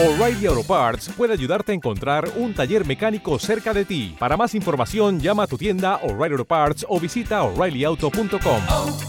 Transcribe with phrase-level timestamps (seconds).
[0.00, 4.14] O'Reilly Auto Parts puede ayudarte a encontrar un taller mecánico cerca de ti.
[4.16, 8.62] Para más información, llama a tu tienda O'Reilly Auto Parts o visita oreillyauto.com.
[8.68, 9.00] oh,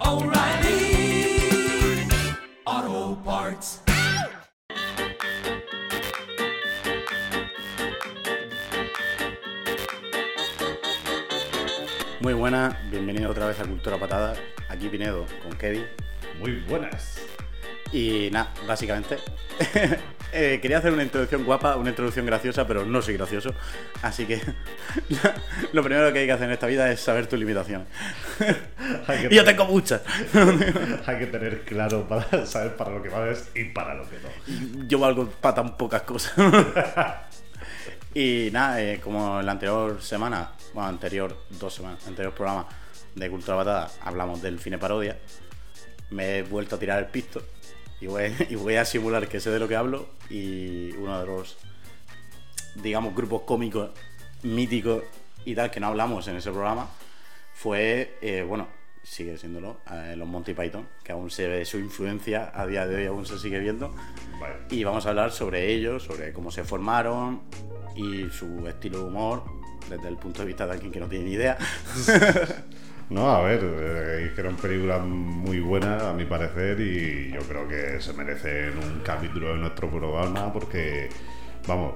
[0.00, 1.38] oh, O'Reilly
[2.64, 3.82] Auto Parts.
[12.18, 14.34] Muy buenas, bienvenido otra vez a Cultura Patada.
[14.68, 15.86] Aquí Pinedo con Kevin.
[16.40, 17.20] Muy buenas.
[17.92, 19.18] Y nada, básicamente.
[20.32, 23.54] eh, quería hacer una introducción guapa, una introducción graciosa, pero no soy gracioso.
[24.02, 24.40] Así que
[25.72, 27.86] lo primero que hay que hacer en esta vida es saber tus limitaciones.
[29.30, 30.02] Y yo tengo muchas.
[31.06, 34.88] hay que tener claro para saber para lo que vales y para lo que no.
[34.88, 36.34] Yo valgo para tan pocas cosas.
[38.14, 42.66] y nada, eh, como la anterior semana, bueno, anterior dos semanas, anterior programa
[43.14, 45.16] de Cultura Patada, hablamos del cine parodia.
[46.10, 47.42] Me he vuelto a tirar el pisto
[48.00, 50.08] y voy, y voy a simular que sé de lo que hablo.
[50.30, 51.56] Y uno de los,
[52.76, 53.90] digamos, grupos cómicos
[54.42, 55.02] míticos
[55.44, 56.88] y tal que no hablamos en ese programa
[57.54, 58.68] fue, eh, bueno,
[59.02, 62.96] sigue siéndolo, eh, los Monty Python, que aún se ve su influencia a día de
[62.96, 63.94] hoy, aún se sigue viendo.
[64.40, 64.56] Vale.
[64.70, 67.42] Y vamos a hablar sobre ellos, sobre cómo se formaron
[67.94, 69.44] y su estilo de humor
[69.88, 71.56] desde el punto de vista de alguien que no tiene ni idea.
[73.08, 78.12] No, a ver, eh, películas muy buenas a mi parecer y yo creo que se
[78.12, 81.08] merecen un capítulo de nuestro programa porque,
[81.68, 81.94] vamos,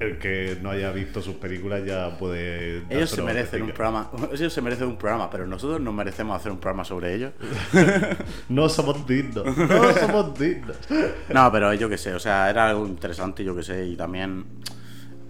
[0.00, 2.82] el que no haya visto sus películas ya puede...
[2.88, 6.50] Ellos se merecen un programa, ellos se merecen un programa, pero nosotros nos merecemos hacer
[6.50, 7.32] un programa sobre ellos.
[8.48, 10.76] No somos dignos, no somos dignos.
[11.28, 14.46] No, pero yo qué sé, o sea, era algo interesante, yo qué sé, y también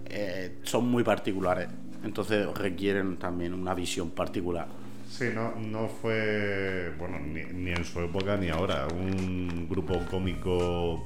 [0.05, 1.67] eh, son muy particulares,
[2.03, 4.67] entonces requieren también una visión particular.
[5.09, 11.05] Sí, no, no fue, bueno, ni, ni en su época ni ahora, un grupo cómico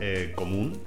[0.00, 0.78] eh, común.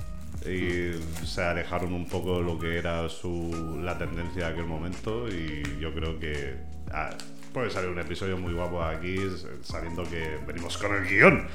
[0.45, 0.93] Y
[1.25, 5.27] se alejaron un poco de lo que era su, la tendencia de aquel momento.
[5.27, 6.55] Y yo creo que
[6.91, 7.09] ah,
[7.57, 9.17] puede salir un episodio muy guapo aquí
[9.63, 11.47] sabiendo que venimos con el guion.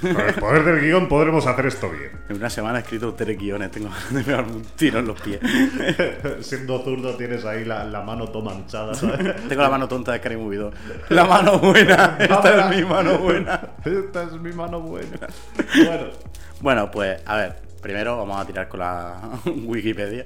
[0.00, 2.12] Con el poder del guion podremos hacer esto bien.
[2.30, 5.38] En una semana he escrito tres guiones, tengo de pegarme un tiro en los pies.
[6.40, 9.36] Siendo zurdo tienes ahí la, la mano toda manchada, ¿sabes?
[9.48, 10.74] Tengo la mano tonta de Scary Movie 2.
[11.10, 13.60] La mano buena, esta es mi mano buena.
[13.84, 15.18] Esta es mi mano buena.
[15.76, 16.06] Bueno.
[16.62, 20.24] Bueno, pues a ver, primero vamos a tirar con la Wikipedia.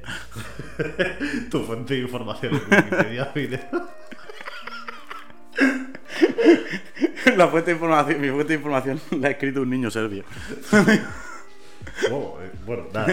[1.51, 3.69] Tu fuente de información en Wikipedia.
[8.19, 10.25] Mi fuente de información la ha escrito un niño serbio.
[12.11, 13.13] Wow, eh, bueno, nada,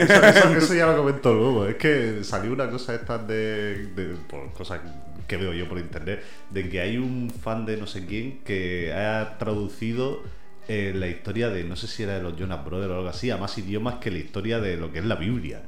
[0.58, 1.68] eso, ya lo comento luego.
[1.68, 4.16] Es que salió una cosa esta de, de
[4.54, 4.82] cosas
[5.28, 8.94] que veo yo por internet, de que hay un fan de no sé quién que
[8.94, 10.24] ha traducido
[10.68, 13.32] eh, la historia de, no sé si era de los Jonas Brothers o algo así,
[13.32, 15.64] a más idiomas que la historia de lo que es la Biblia.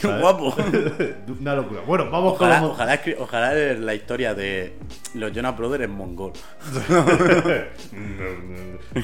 [0.00, 0.54] ¡Qué guapo!
[1.40, 1.80] Una locura.
[1.86, 2.70] Bueno, vamos con Ojalá, los...
[2.72, 4.76] ojalá, ojalá la historia de
[5.14, 6.32] los Jonas Brothers en mongol.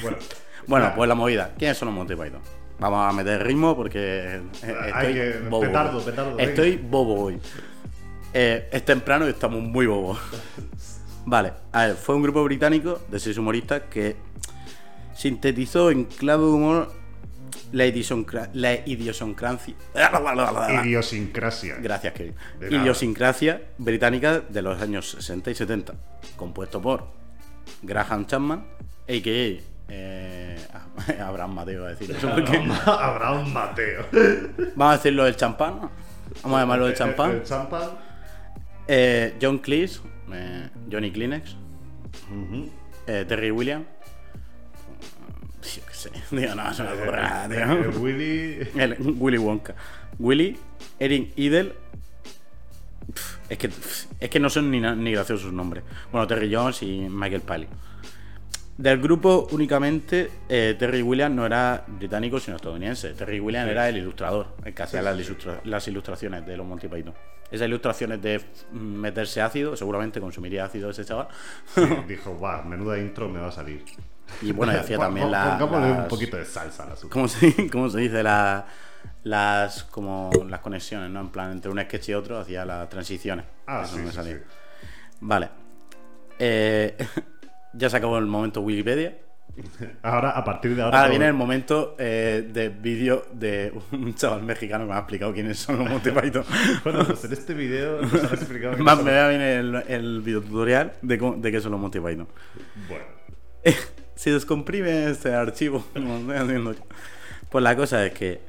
[0.01, 0.17] bueno,
[0.67, 1.51] Bueno, pues la movida.
[1.57, 2.41] ¿Quiénes son los Monty Python?
[2.79, 5.61] Vamos a meter ritmo porque eh, estoy que- bobo.
[5.61, 6.43] petardo, petardo, venga.
[6.43, 7.39] Estoy bobo hoy.
[8.33, 10.17] Eh, es temprano y estamos muy bobos.
[11.25, 14.15] Vale, a ver, fue un grupo británico de seis humoristas que
[15.15, 16.91] sintetizó en clave de humor
[17.71, 20.81] la, la idiosincrasia.
[20.85, 21.75] idiosincrasia.
[21.81, 22.35] Gracias, Kevin.
[22.69, 25.93] Idiosincrasia británica de los años 60 y 70,
[26.35, 27.07] compuesto por
[27.81, 28.59] Graham Chapman,
[29.07, 29.61] a.k.a.
[29.89, 30.57] eh,
[31.21, 34.05] Abraham Mateo, a decir eso porque- Abraham Mateo.
[34.75, 35.89] Vamos a decirlo del champán.
[36.41, 37.31] Vamos a llamarlo del champán.
[37.31, 37.89] El champán.
[38.87, 41.55] Eh, John Cleese, eh, Johnny Kleenex,
[43.07, 43.85] eh, Terry Williams.
[46.31, 47.71] Digo, no, me nada, tío.
[47.89, 48.67] El Willy.
[48.75, 49.75] El- Willy Wonka.
[50.19, 50.57] Willy,
[50.99, 51.73] Erin Idle.
[53.13, 55.83] Pf, Es que, pf, es que no son ni, na- ni graciosos sus nombres.
[56.11, 57.67] Bueno, Terry Jones y Michael Palin.
[58.77, 63.13] Del grupo únicamente eh, Terry Williams no era británico sino estadounidense.
[63.13, 66.87] Terry Williams era el ilustrador, el que hacía las, ilustra- las ilustraciones de los Monty
[66.87, 67.13] Python.
[67.51, 68.41] Esas ilustraciones de
[68.71, 71.27] mm, meterse ácido, seguramente consumiría ácido ese chaval.
[72.07, 73.83] Dijo, guau, menuda intro me va a salir.
[74.41, 77.27] Y bueno, y hacía también la, Pongámosle un las- poquito de salsa a la ¿Cómo
[77.27, 78.23] se, cómo se dice?
[78.23, 78.65] La-
[79.23, 81.21] las como las conexiones, ¿no?
[81.21, 83.45] En plan, entre un sketch y otro hacía las transiciones.
[83.67, 83.97] Ah, sí.
[85.21, 85.49] Vale.
[86.39, 86.97] Eh,
[87.73, 89.17] ya se acabó el momento Wikipedia.
[90.03, 90.97] Ahora, a partir de ahora.
[90.97, 95.31] Ahora viene el momento eh, de vídeo de un chaval mexicano que me ha explicado
[95.33, 96.43] quiénes son los Monty Python.
[96.83, 99.75] Bueno, pues en este video nos han explicado Más me son- va a venir el,
[99.87, 102.27] el videotutorial de, de qué son los Monty Python.
[102.89, 103.05] Bueno,
[104.15, 105.83] se descomprime este archivo.
[107.49, 108.41] Pues la cosa es que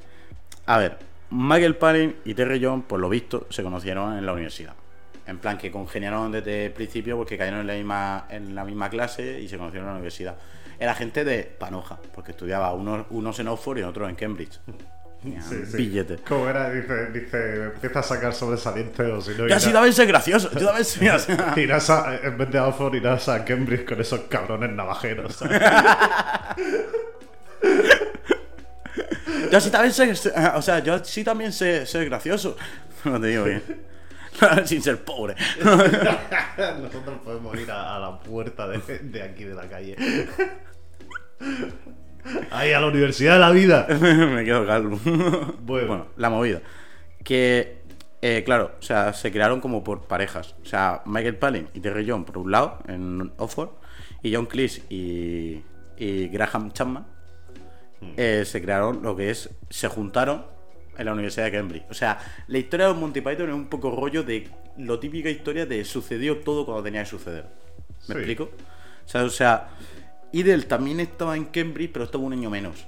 [0.64, 0.96] A ver,
[1.28, 4.72] Michael Palin y Terry Jones, por lo visto, se conocieron en la universidad.
[5.26, 8.88] En plan, que congeniaron desde el principio porque cayeron en la misma, en la misma
[8.88, 10.36] clase y se conocieron en la universidad.
[10.78, 14.58] Era gente de Panoja, porque estudiaba unos, unos en Oxford y otros en Cambridge.
[15.24, 16.16] Sí, sí.
[16.28, 16.70] ¿Cómo era?
[16.70, 19.48] Dice, dice, empieza a sacar sobresalientes o si no.
[19.48, 20.50] Ya sí, debe ser gracioso.
[20.52, 21.32] Yo también soy así.
[21.56, 25.38] irás a- en vez de Oxford, irás a Cambridge con esos cabrones navajeros.
[29.50, 32.56] Yo sí también sé, sé- o sea, yo sí también sé ser gracioso.
[33.04, 33.62] No te digo bien.
[34.64, 35.34] Sin ser pobre.
[35.62, 39.94] Nosotros podemos ir a, a la puerta de, de aquí de la calle.
[42.50, 43.86] Ahí, a la Universidad de la Vida.
[44.00, 44.98] Me quedo calvo.
[45.04, 45.86] Bueno.
[45.88, 46.62] Bueno, la movida.
[47.22, 47.82] Que,
[48.22, 50.54] eh, claro, o sea, se crearon como por parejas.
[50.62, 53.70] O sea, Michael Palin y Terry John por un lado, en Oxford,
[54.22, 55.62] y John Cleese y,
[55.98, 57.06] y Graham Chapman
[58.16, 60.44] eh, se crearon lo que es, se juntaron
[60.96, 61.84] en la Universidad de Cambridge.
[61.90, 64.48] O sea, la historia de Monty Python es un poco rollo de
[64.78, 67.46] lo típica historia de sucedió todo cuando tenía que suceder.
[68.00, 68.12] ¿Me Sí.
[68.12, 68.44] explico?
[68.44, 69.68] O sea, o sea,
[70.34, 72.86] Idel también estaba en Cambridge, pero estaba un año menos.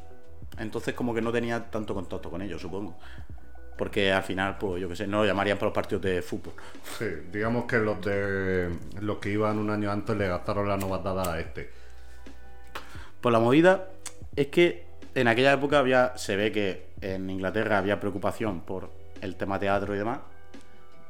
[0.58, 2.98] Entonces como que no tenía tanto contacto con ellos, supongo.
[3.78, 6.54] Porque al final, pues yo qué sé, no lo llamarían para los partidos de fútbol.
[6.98, 8.70] Sí, digamos que los de
[9.00, 11.70] los que iban un año antes le gastaron la novatada a este.
[13.20, 13.90] Pues la movida
[14.34, 18.90] es que en aquella época había, se ve que en Inglaterra había preocupación por
[19.20, 20.18] el tema teatro y demás.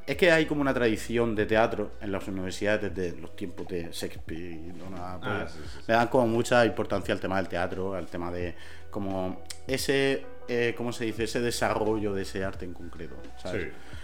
[0.07, 3.89] Es que hay como una tradición de teatro en las universidades desde los tiempos de
[3.91, 5.83] Shakespeare y Donna- Ah, pues, sí, sí, sí.
[5.87, 8.55] Le dan como mucha importancia al tema del teatro, al tema de
[8.89, 11.25] como ese, eh, ¿cómo se dice?
[11.25, 13.63] Ese desarrollo de ese arte en concreto, ¿sabes?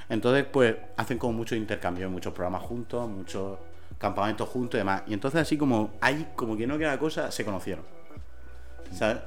[0.10, 3.58] Entonces, pues, hacen como mucho intercambio, muchos programas juntos, muchos
[3.98, 5.04] campamentos juntos y demás.
[5.08, 7.86] Y entonces así como hay como que no queda cosa, se conocieron.
[8.92, 9.18] ¿Sabes?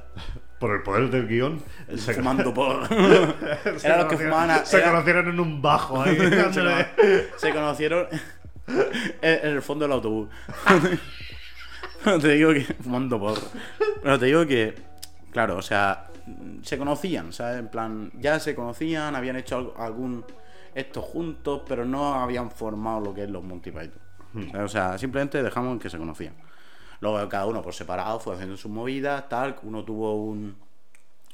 [0.59, 1.61] Por el poder del guion.
[1.97, 2.87] se, Fumando por.
[2.93, 3.27] Eran
[3.65, 4.49] los que conocieron- fumaban.
[4.51, 6.17] a- Se conocieron en un bajo ahí.
[7.37, 8.07] se, conocieron
[9.21, 10.29] en el fondo del autobús.
[12.03, 12.61] Pero te digo que.
[12.61, 13.37] Fumando por.
[14.01, 14.75] Pero te digo que.
[15.31, 16.07] Claro, o sea.
[16.63, 17.59] Se conocían, ¿sabes?
[17.59, 18.11] En plan.
[18.15, 20.25] Ya se conocían, habían hecho algún.
[20.75, 23.99] Esto juntos, pero no habían formado lo que es los Monty Python.
[24.51, 24.65] ¿sabes?
[24.65, 26.33] O sea, simplemente dejamos que se conocían.
[26.99, 29.55] Luego cada uno por separado fue haciendo sus movidas, tal.
[29.63, 30.55] Uno tuvo un,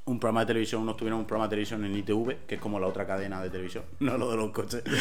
[0.06, 2.80] un programa de televisión, unos tuvieron un programa de televisión en ITV, que es como
[2.80, 4.84] la otra cadena de televisión, no lo de los coches.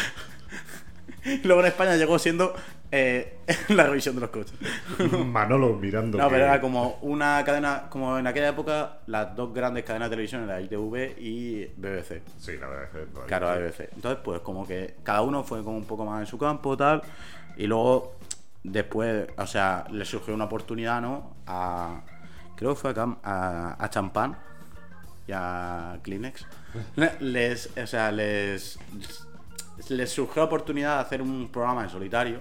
[1.45, 2.53] Luego en España llegó siendo
[2.91, 3.39] eh,
[3.69, 4.55] la revisión de los coches.
[5.27, 6.19] Manolo mirando.
[6.19, 10.11] No, que- pero era como una cadena, como en aquella época, las dos grandes cadenas
[10.11, 12.23] de televisión eran ITV y BBC.
[12.39, 13.07] Sí, la que.
[13.15, 13.89] no, Claro, la BBC.
[13.95, 17.03] Entonces, pues como que cada uno fue como un poco más en su campo, tal.
[17.57, 18.15] Y luego,
[18.65, 21.35] después, o sea, le surgió una oportunidad, ¿no?
[21.47, 22.03] A.
[22.57, 24.37] Creo que fue a, Cam- a, a Champán
[25.27, 26.47] y a Kleenex.
[26.97, 28.79] Le- Les, o sea, les.
[29.89, 32.39] Les surgió la oportunidad de hacer un programa en solitario,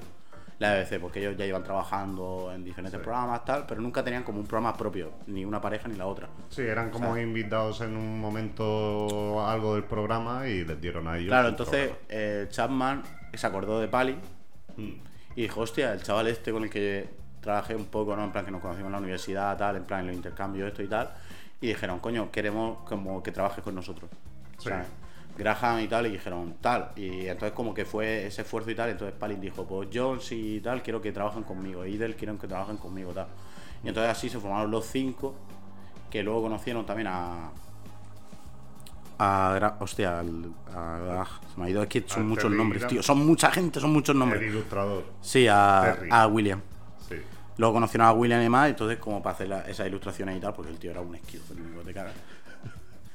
[0.60, 4.40] la BBC, porque ellos ya iban trabajando en diferentes programas, tal, pero nunca tenían como
[4.40, 6.28] un programa propio, ni una pareja ni la otra.
[6.50, 11.30] Sí, eran como invitados en un momento algo del programa y les dieron a ellos.
[11.30, 13.02] Claro, entonces eh, Chapman
[13.34, 14.16] se acordó de Pali
[15.36, 17.10] y dijo, hostia, el chaval este con el que
[17.42, 18.24] trabajé un poco, ¿no?
[18.24, 20.84] En plan que nos conocimos en la universidad, tal, en plan en los intercambios, esto
[20.84, 21.12] y tal.
[21.60, 24.10] Y dijeron, coño, queremos como que trabajes con nosotros.
[24.58, 24.90] O sea, Sí.
[25.38, 26.92] Graham y tal, y dijeron, tal.
[26.96, 30.60] Y entonces como que fue ese esfuerzo y tal, entonces Palin dijo, pues Jones y
[30.60, 31.86] tal, quiero que trabajen conmigo.
[31.86, 33.28] Idel quieren que trabajen conmigo, tal.
[33.84, 35.34] Y entonces así se formaron los cinco,
[36.10, 37.52] que luego conocieron también a...
[39.24, 42.90] A, hostia, al- a- se me ha ido, es que son muchos Terry nombres, Graham.
[42.90, 43.04] tío.
[43.04, 44.42] Son mucha gente, son muchos El nombres.
[44.42, 45.04] ilustrador.
[45.22, 46.10] Sí, a, Terry.
[46.12, 46.62] a William.
[47.08, 47.16] Sí.
[47.58, 50.54] Luego conocieron a William y más, entonces como para hacer la- esas ilustraciones y tal,
[50.54, 52.12] porque el tío era un esquizofrénico de cara.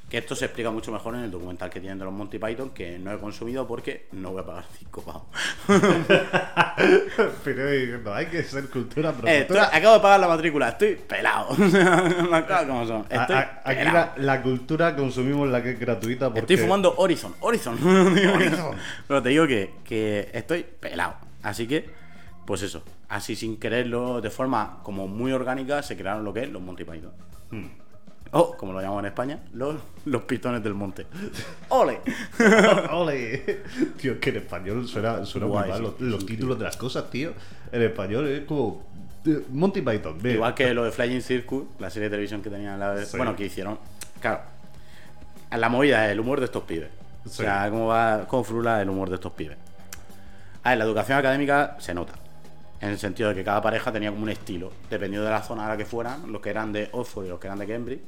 [0.09, 2.71] Que esto se explica mucho mejor en el documental que tienen de los Monty Python,
[2.71, 5.23] que no he consumido porque no voy a pagar 5 pavos.
[7.45, 11.55] Pero diciendo, hay que ser cultura Eh, estoy- acabo de pagar la matrícula, estoy pelado.
[11.57, 13.05] Son.
[13.11, 14.13] A- Estoy a- aquí pelado.
[14.17, 16.41] la, la cultura consumimos la que es gratuita porque...
[16.41, 17.77] Estoy fumando Horizon, Horizon.
[18.35, 18.77] Horizon.
[19.09, 21.15] Pero te digo que, que estoy pelado.
[21.43, 21.89] Así que,
[22.47, 22.83] pues eso.
[23.09, 26.85] Así sin quererlo, de forma como muy orgánica, se crearon lo que es los Monty
[26.85, 27.13] Python.
[27.51, 27.67] Hmm.
[28.33, 31.07] O, como lo llamamos en España, los, los pistones del monte.
[31.69, 32.01] ¡Ole!
[32.93, 33.63] ¡Ole!
[34.01, 35.79] Tío, es que en español suena, suena Guay, muy mal.
[35.79, 37.33] sí, Los, los sí, títulos de las cosas, tío.
[37.73, 38.83] En español es como...
[39.27, 40.33] eh, Monty Python, ve.
[40.35, 43.09] Igual que lo de Flying Circus, la serie de televisión que tenían la vez.
[43.09, 43.17] Sí.
[43.17, 43.79] Bueno, que hicieron.
[44.21, 44.41] Claro.
[45.53, 46.89] La movida es el humor de estos pibes.
[47.25, 49.57] O sea, cómo va, cómo frula el humor de estos pibes.
[50.63, 52.13] A ver, la educación académica se nota.
[52.81, 55.67] En el sentido de que cada pareja tenía como un estilo, dependiendo de la zona
[55.67, 58.03] a la que fueran, los que eran de Oxford y los que eran de Cambridge,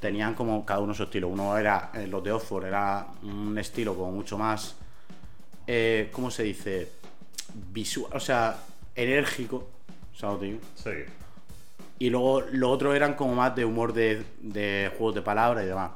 [0.00, 1.28] tenían como cada uno su estilo.
[1.28, 4.76] Uno era, eh, los de Oxford era un estilo como mucho más,
[5.66, 6.92] eh, ¿cómo se dice?
[7.72, 8.56] Visual, o sea,
[8.94, 9.68] enérgico,
[10.14, 10.40] ¿sabes?
[10.40, 10.58] tío?
[10.74, 10.90] Sí.
[11.98, 15.68] Y luego los otros eran como más de humor de, de juegos de palabras y
[15.68, 15.90] demás.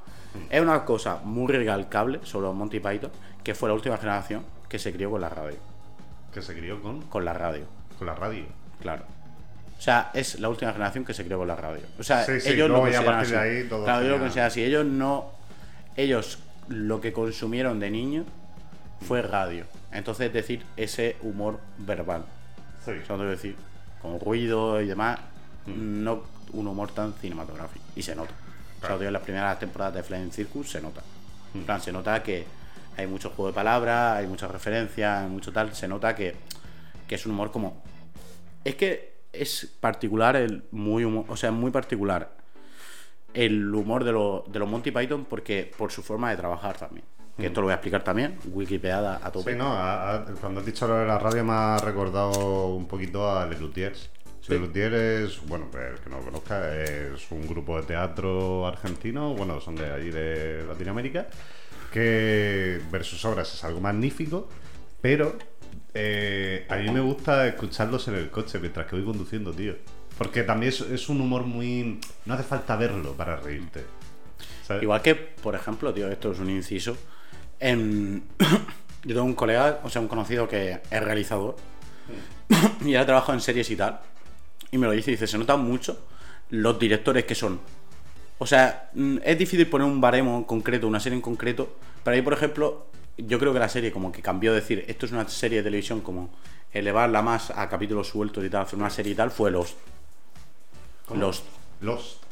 [0.49, 3.11] Es una cosa muy recalcable sobre los Monty Python,
[3.43, 5.59] que fue la última generación que se crió con la radio.
[6.33, 7.65] Que se crió con, Con la radio,
[8.01, 8.45] con la radio.
[8.81, 9.05] claro.
[9.79, 11.83] O sea, es la última generación que se crió con la radio.
[11.99, 13.35] O sea, Sí, sí, ellos luego lo consideran así.
[13.35, 14.63] ahí todo claro, ellos lo consideran así.
[14.63, 15.31] Ellos no.
[15.97, 16.39] Ellos
[16.69, 18.27] lo que consumieron de niños
[19.07, 19.65] fue radio.
[19.93, 22.25] Entonces, es decir, ese humor verbal.
[22.85, 22.93] Sí.
[23.03, 23.57] O sea, decir,
[24.03, 25.19] con ruido y demás,
[25.67, 27.85] no un humor tan cinematográfico.
[27.97, 28.33] Y se nota.
[28.83, 31.01] O sea, en las primeras temporadas de Flying Circus se nota.
[31.55, 32.45] En plan, se nota que
[32.99, 35.75] hay mucho juego de palabras, hay muchas referencias, hay mucho tal.
[35.75, 36.35] Se nota que,
[37.09, 37.89] que es un humor como.
[38.65, 42.37] Es que es particular, el muy humo- o sea, muy particular
[43.33, 47.05] el humor de, los de los Monty Python porque por su forma de trabajar también.
[47.39, 49.53] Que esto lo voy a explicar también, Wikipedia a tope.
[49.53, 52.87] Sí, no, a- a- cuando has dicho lo de la radio me ha recordado un
[52.87, 54.11] poquito a Les Luthiers.
[54.43, 54.53] Sí.
[54.53, 59.33] Les Luthiers es, bueno, el que no lo conozca, es un grupo de teatro argentino,
[59.35, 61.29] bueno, son de allí de Latinoamérica,
[61.93, 64.49] que ver sus obras es algo magnífico,
[65.01, 65.37] pero
[65.95, 69.75] eh, a mí me gusta escucharlos en el coche mientras que voy conduciendo, tío.
[70.17, 72.01] Porque también es, es un humor muy...
[72.27, 73.85] No hace falta verlo para reírte.
[74.67, 74.83] ¿sabes?
[74.83, 76.97] Igual que, por ejemplo, tío, esto es un inciso.
[77.59, 78.25] En...
[79.03, 81.57] Yo tengo un colega, o sea, un conocido que es realizador
[82.85, 84.01] y ha trabajado en series y tal.
[84.71, 86.07] Y me lo dice, dice, se notan mucho
[86.51, 87.61] los directores que son.
[88.39, 91.77] O sea, mm, es difícil poner un baremo en concreto, una serie en concreto.
[92.05, 92.87] Pero ahí, por ejemplo,
[93.27, 95.65] yo creo que la serie como que cambió de decir, esto es una serie de
[95.65, 96.31] televisión, como
[96.73, 99.77] elevarla más a capítulos sueltos y tal, hacer una serie y tal, fue Lost.
[101.07, 101.21] ¿Cómo?
[101.21, 101.45] Lost.
[101.81, 102.23] Lost.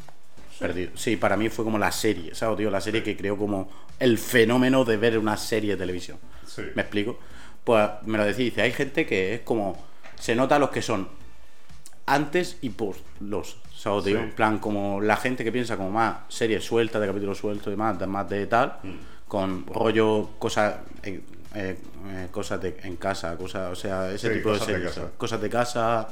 [0.58, 0.90] Perdido.
[0.96, 2.70] Sí, para mí fue como la serie, ¿sabes, tío?
[2.70, 6.18] La serie que creó como el fenómeno de ver una serie de televisión.
[6.46, 6.62] Sí.
[6.74, 7.18] ¿Me explico?
[7.64, 9.84] Pues me lo decía, dice, hay gente que es como.
[10.18, 11.08] Se nota los que son
[12.06, 13.58] antes y post los.
[13.76, 14.16] ¿Sabes, tío?
[14.16, 14.22] Sí.
[14.24, 17.70] En plan, como la gente que piensa como más serie suelta, de capítulos sueltos y
[17.70, 18.94] de- más de tal, Mm.
[19.28, 20.76] Con rollo cosas.
[21.02, 21.20] eh,
[21.54, 24.88] eh, eh, cosas de, en casa, cosas, o sea, ese Sí, tipo de cosas de
[24.90, 25.10] series.
[25.16, 26.08] Cosas de casa,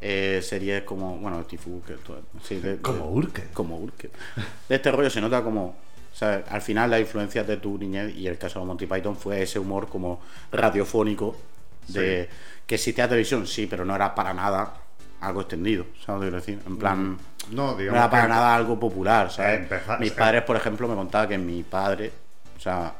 [0.00, 3.48] eh, series como, bueno, Tifu, que todo- sí, de- de- Como Urkel.
[3.52, 4.10] como Urkel.
[4.68, 5.66] De este rollo se nota como.
[6.12, 9.16] O sea, al final la influencia de tu niñez y el caso de Monty Python
[9.16, 11.36] fue ese humor como radiofónico
[11.88, 12.28] de
[12.66, 14.74] que existía televisión, sí, pero no era para nada
[15.20, 16.58] algo extendido, ¿sabes lo que quiero decir?
[16.66, 17.18] En plan,
[17.50, 19.60] No, no digamos era para que- nada algo popular, ¿sabes?
[19.60, 22.12] Empezar- Mis padres, por ejemplo, me contaban que mi padre,
[22.58, 22.94] o sea,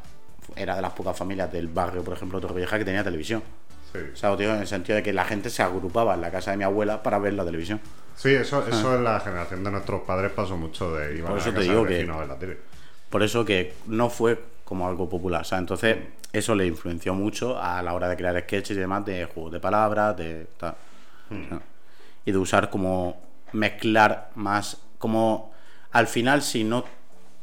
[0.56, 3.42] era de las pocas familias del barrio, por ejemplo, Torrevieja, que tenía televisión.
[3.92, 3.98] Sí.
[4.12, 6.50] O sea, tío, en el sentido de que la gente se agrupaba en la casa
[6.52, 7.80] de mi abuela para ver la televisión.
[8.16, 11.36] Sí, eso, eso en la generación de nuestros padres pasó mucho de ir a Por
[11.36, 12.58] la eso te casa digo del que- a ver la tele.
[13.10, 15.42] Por eso que no fue como algo popular.
[15.42, 15.96] O sea, entonces
[16.32, 19.60] eso le influenció mucho a la hora de crear sketches y demás de juegos de
[19.60, 20.74] palabras, de tal.
[21.30, 21.60] O sea,
[22.24, 23.20] y de usar como
[23.52, 25.52] mezclar más, como
[25.92, 26.84] al final si no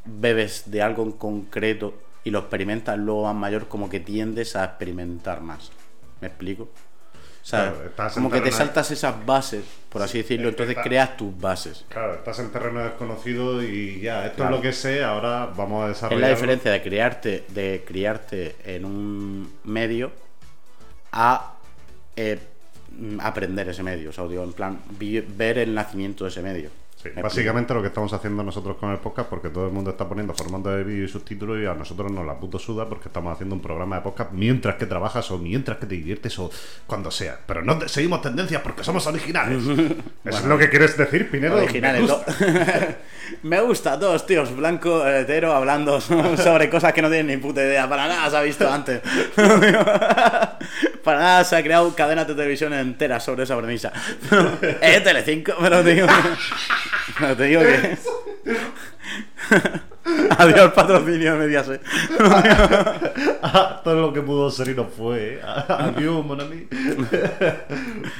[0.03, 4.65] bebes de algo en concreto y lo experimentas luego más mayor, como que tiendes a
[4.65, 5.71] experimentar más.
[6.19, 6.63] ¿Me explico?
[6.63, 10.81] O sea, Claro, como que te saltas esas bases, por así decirlo, Es entonces está-
[10.83, 11.85] creas tus bases.
[11.89, 14.55] Claro, estás en terreno desconocido y ya, esto Claro.
[14.55, 16.21] es lo que sé, ahora vamos a Es desarrollar.
[16.21, 20.11] la diferencia de criarte, de criarte en un medio
[21.11, 21.53] a
[22.15, 22.39] eh,
[23.19, 24.09] aprender ese medio.
[24.09, 26.69] O sea, digo, en plan, vi- ver el nacimiento de ese medio.
[27.05, 29.91] Sí, Me básicamente lo que estamos haciendo nosotros con el podcast, porque todo el mundo
[29.91, 33.09] está poniendo formato de vídeo y subtítulos y a nosotros nos la puto suda porque
[33.09, 36.49] estamos haciendo un programa de podcast mientras que trabajas o mientras que te diviertes o
[36.87, 37.37] cuando sea.
[37.45, 39.63] Pero no te- seguimos tendencias porque somos originales.
[40.25, 41.55] ¿Eso es lo que quieres decir, Pinero?
[41.57, 42.01] Originales.
[42.01, 42.35] Me gusta.
[43.41, 47.87] Me gusta, dos tíos blanco, hetero, hablando sobre cosas que no tienen ni puta idea.
[47.89, 49.01] Para nada se ha visto antes.
[51.03, 53.91] Para nada se ha creado cadenas de televisión enteras sobre esa premisa.
[54.81, 56.07] Eh, Telecinco, pero te digo,
[57.19, 57.97] pero te digo que...
[60.37, 61.81] Adiós patrocinio de Mediaset.
[63.47, 65.35] Ah, todo lo que pudo ser y no fue.
[65.35, 65.41] ¿eh?
[65.43, 66.67] Adiós, mon ami.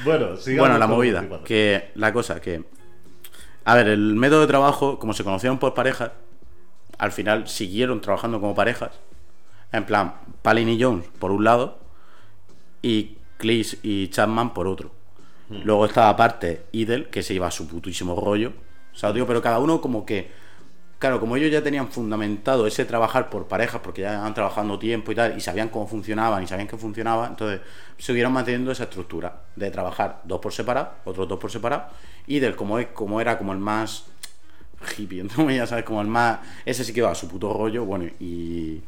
[0.04, 2.64] bueno, sigamos Bueno, la movida, que la cosa que...
[3.64, 6.12] A ver, el método de trabajo, como se conocieron por parejas,
[6.98, 8.92] al final siguieron trabajando como parejas.
[9.72, 11.78] En plan, Palin y Jones por un lado
[12.82, 14.92] y Cleese y Chapman por otro.
[15.48, 18.52] Luego estaba aparte Idel, que se iba a su putísimo rollo.
[18.96, 20.46] O sea, digo, pero cada uno como que...
[20.98, 25.12] Claro, como ellos ya tenían fundamentado ese trabajar por parejas, porque ya estaban trabajando tiempo
[25.12, 27.60] y tal, y sabían cómo funcionaban y sabían que funcionaba, entonces
[27.98, 31.88] siguieron manteniendo esa estructura de trabajar dos por separado, otros dos por separado,
[32.26, 34.04] y del como, es, como era como el más
[34.96, 35.84] hippie, entre comillas, ¿sabes?
[35.84, 36.40] Como el más.
[36.64, 38.82] Ese sí que va a su puto rollo, bueno, y.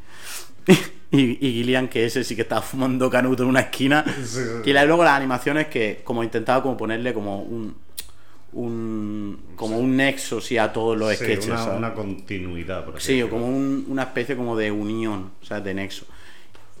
[1.11, 4.05] Y, y Gillian, que ese sí que estaba fumando canuto en una esquina.
[4.23, 4.69] Sí, sí.
[4.69, 7.75] Y luego las animaciones que, como intentaba como ponerle como un.
[8.53, 11.47] Un como un nexo, sí, a todos los Sí, sketches.
[11.47, 11.77] una, ¿sabes?
[11.77, 15.73] una continuidad, por Sí, o como un- una especie como de unión, o sea, de
[15.73, 16.05] nexo.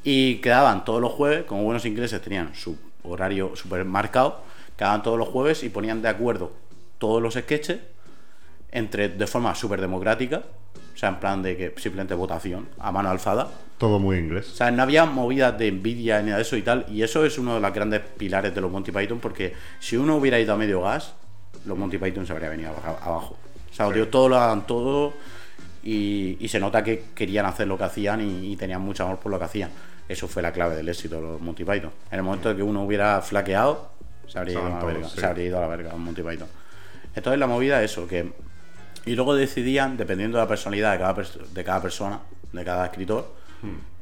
[0.03, 4.41] Y quedaban todos los jueves, como buenos ingleses tenían su horario súper marcado,
[4.77, 6.51] quedaban todos los jueves y ponían de acuerdo
[6.97, 7.79] todos los sketches
[8.71, 10.43] entre, de forma súper democrática,
[10.93, 13.49] o sea, en plan de que simplemente votación a mano alzada.
[13.77, 14.49] Todo muy inglés.
[14.51, 16.85] O sea, no había movidas de envidia ni nada de eso y tal.
[16.89, 20.17] Y eso es uno de los grandes pilares de los Monty Python, porque si uno
[20.17, 21.13] hubiera ido a medio gas,
[21.65, 23.35] los Monty Python se habría venido abajo-.
[23.71, 23.93] O sea, Sí.
[23.93, 25.13] tío, todo lo hagan todo
[25.83, 29.19] y, y se nota que querían hacer lo que hacían y, y tenían mucho amor
[29.19, 29.69] por lo que hacían.
[30.07, 31.91] Eso fue la clave del éxito de los Monty Python.
[32.11, 33.91] En el momento de que uno hubiera flaqueado,
[34.27, 35.07] se habría ido a la verga.
[35.07, 35.19] sí.
[35.19, 36.47] Se habría ido a la verga los Monty Python.
[37.15, 38.31] Entonces la movida es eso, que
[39.05, 42.19] y luego decidían, dependiendo de la personalidad de cada, pers- de cada persona,
[42.51, 43.33] de cada escritor,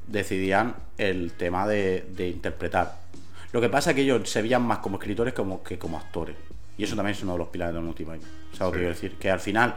[0.08, 2.96] decidían el tema de, de interpretar.
[3.52, 6.36] Lo que pasa es que ellos se veían más como escritores como, que como actores.
[6.78, 8.26] Y eso también es uno de los pilares del multiplayer.
[8.54, 8.80] ¿Sabes lo que Sí.
[8.80, 9.16] quiero decir?
[9.18, 9.76] Que al final,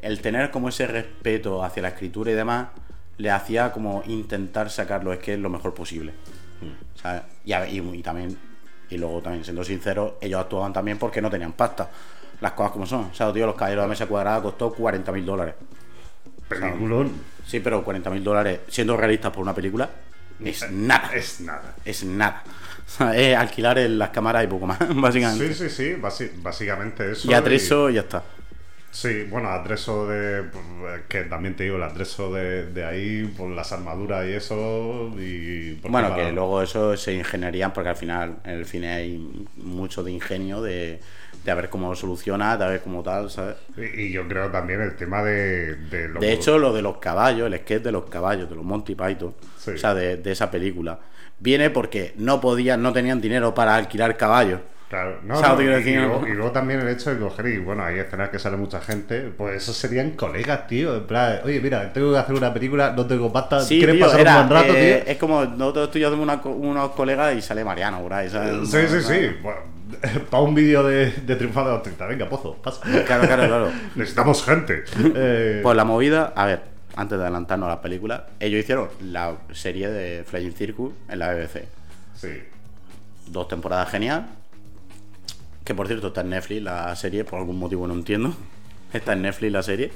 [0.00, 2.68] el tener como ese respeto hacia la escritura y demás,
[3.18, 6.12] le hacía como intentar sacarlo, es que es lo mejor posible.
[7.00, 7.22] ¿sabes?
[7.44, 8.36] Y, a- y- y también,
[8.88, 11.90] y luego también, siendo sincero, ellos actuaban también porque no tenían pasta.
[12.40, 13.06] Las cosas como son.
[13.06, 15.54] O sea, tío, los caballeros de la mesa cuadrada costó 40 mil dólares.
[16.48, 17.12] Peliculón.
[17.46, 19.88] Sí, pero 40 mil dólares, siendo realistas por una película,
[20.44, 21.10] es nada.
[21.14, 21.74] Es nada.
[21.84, 22.42] Es nada.
[23.14, 25.52] Es alquilar el- las cámaras y poco más, básicamente.
[25.54, 27.30] Sí, sí, sí, basi- básicamente eso.
[27.30, 28.22] y atrezo y ya está.
[28.90, 30.44] Sí, bueno, atrezo de.
[31.08, 35.10] Que también te digo, el atrezo de, de ahí, por las armaduras y eso.
[35.18, 40.02] Y Bueno, que luego eso se ingenierían porque al final en el cine hay mucho
[40.04, 41.00] de ingenio, de,
[41.42, 43.56] de a ver cómo lo soluciona, de a ver cómo tal, ¿sabes?
[43.78, 45.74] Y, y yo creo también el tema de.
[45.76, 48.64] De, lo- De hecho, lo de los caballos, el sketch de los caballos, de los
[48.64, 49.70] Monty Python, Sí.
[49.70, 50.98] o sea, de, de esa película,
[51.42, 54.60] viene porque no podían, no tenían dinero para alquilar caballos.
[54.88, 57.18] Claro, no, ¿Sabes lo no, que quiero y, luego, y luego también el hecho de
[57.18, 60.94] coger y bueno, hay escenas que sale mucha gente, pues esos serían colegas, tío.
[60.96, 64.04] En plan, oye, mira, tengo que hacer una película, no tengo pasta, Sí, ¿quieres tío,
[64.04, 65.12] pasar era, un buen rato, eh, tío?
[65.12, 68.28] Es como nosotros tú y yo hacemos una co- unos colegas y sale Mariano ahí,
[68.28, 68.68] ¿sabes?
[68.68, 69.36] Sí, sí, sí.
[69.42, 69.60] Bueno,
[70.30, 72.80] para un vídeo de, de triunfo de los 30, venga, pozo, pasa.
[73.06, 73.72] Claro, claro, claro.
[73.94, 74.84] Necesitamos gente.
[75.14, 79.36] Eh, Pues la movida, a ver, antes de adelantarnos a la película, ellos hicieron la
[79.52, 81.64] serie de Flying Circus en la BBC.
[82.14, 82.28] sí.
[83.26, 84.26] Dos temporadas genial.
[85.64, 88.34] Que por cierto está en Netflix la serie, por algún motivo no entiendo.
[88.92, 89.92] Está en Netflix la serie.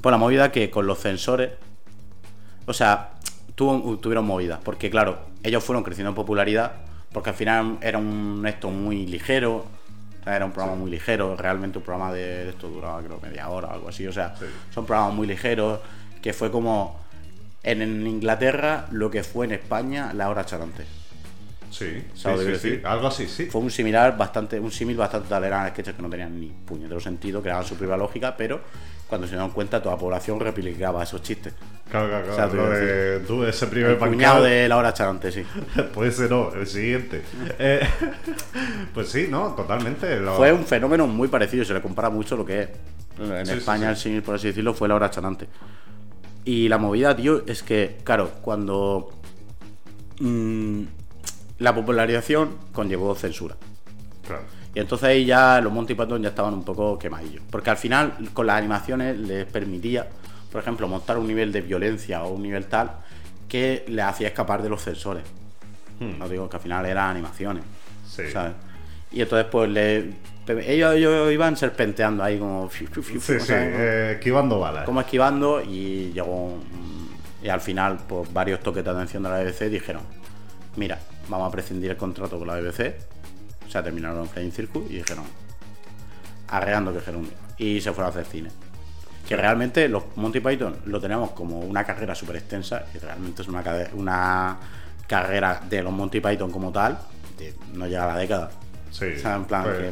[0.00, 1.50] Pues la movida que con los censores.
[2.66, 3.10] O sea,
[3.54, 4.58] tuvo- tuvieron movidas.
[4.64, 6.72] Porque claro, ellos fueron creciendo en popularidad.
[7.12, 9.66] Porque al final era un esto muy ligero.
[10.26, 11.36] era un programa muy ligero.
[11.36, 14.06] Realmente un programa de, de esto duraba creo media hora o algo así.
[14.08, 14.46] O sea, Sí.
[14.74, 15.78] son programas muy ligeros.
[16.26, 16.98] Que fue como
[17.62, 20.82] en, en Inglaterra lo que fue en España la hora charante.
[21.70, 23.44] Sí, sí, ¿Sabes lo sí, algo así, sí.
[23.46, 26.98] Fue un similar bastante, un símil bastante tal, eran sketches que no tenían ni puñetero
[26.98, 28.60] sentido, creaban su propia lógica, pero
[29.06, 31.54] cuando se dieron cuenta toda la población replicaba esos chistes.
[31.88, 32.70] Claro, claro, O sea, claro.
[32.70, 34.42] Lo de tú, ese primer El pancado.
[34.42, 35.44] de la hora charante, sí.
[35.94, 37.22] Puede ser no, el siguiente.
[37.60, 37.86] Eh,
[38.92, 40.18] pues sí, no, totalmente.
[40.18, 42.68] lo- Fue un fenómeno muy parecido, se le compara mucho lo que es.
[43.20, 45.46] En España el símil, por así decirlo, fue la hora charante.
[46.46, 49.10] Y la movida, tío, es que, claro, cuando
[50.20, 50.82] mm,
[51.58, 53.56] la popularización conllevó censura.
[54.24, 54.44] Claro.
[54.72, 57.42] Y entonces ahí ya los Monty Python ya estaban un poco quemadillos.
[57.50, 60.06] Porque al final, con las animaciones les permitía,
[60.52, 62.92] por ejemplo, montar un nivel de violencia o un nivel tal
[63.48, 65.24] que le hacía escapar de los censores.
[65.98, 67.64] No digo que al final eran animaciones.
[68.06, 68.30] Sí.
[68.30, 68.52] ¿sabes?
[69.10, 70.12] Y entonces, pues, le,
[70.48, 72.68] ellos, ellos iban serpenteando ahí como.
[72.68, 73.74] fiu, fiu, fiu, Sí, fiu, sí, ¿sabes?
[73.76, 74.84] eh, esquivando balas.
[74.84, 76.58] como esquivando y llegó
[77.42, 80.02] y al final pues varios toques de atención de la BBC dijeron
[80.76, 82.94] mira vamos a prescindir el contrato con la BBC
[83.66, 85.24] o sea terminaron en Flying Circus y dijeron
[86.48, 88.50] arreando que gerundio y se fueron a hacer cine
[89.28, 93.48] que realmente los Monty Python lo tenemos como una carrera súper extensa y realmente es
[93.48, 94.56] una
[95.06, 96.98] carrera de los Monty Python como tal
[97.38, 98.50] de- no llega a la década
[98.90, 99.90] Sí, o sea, en plan pues- que.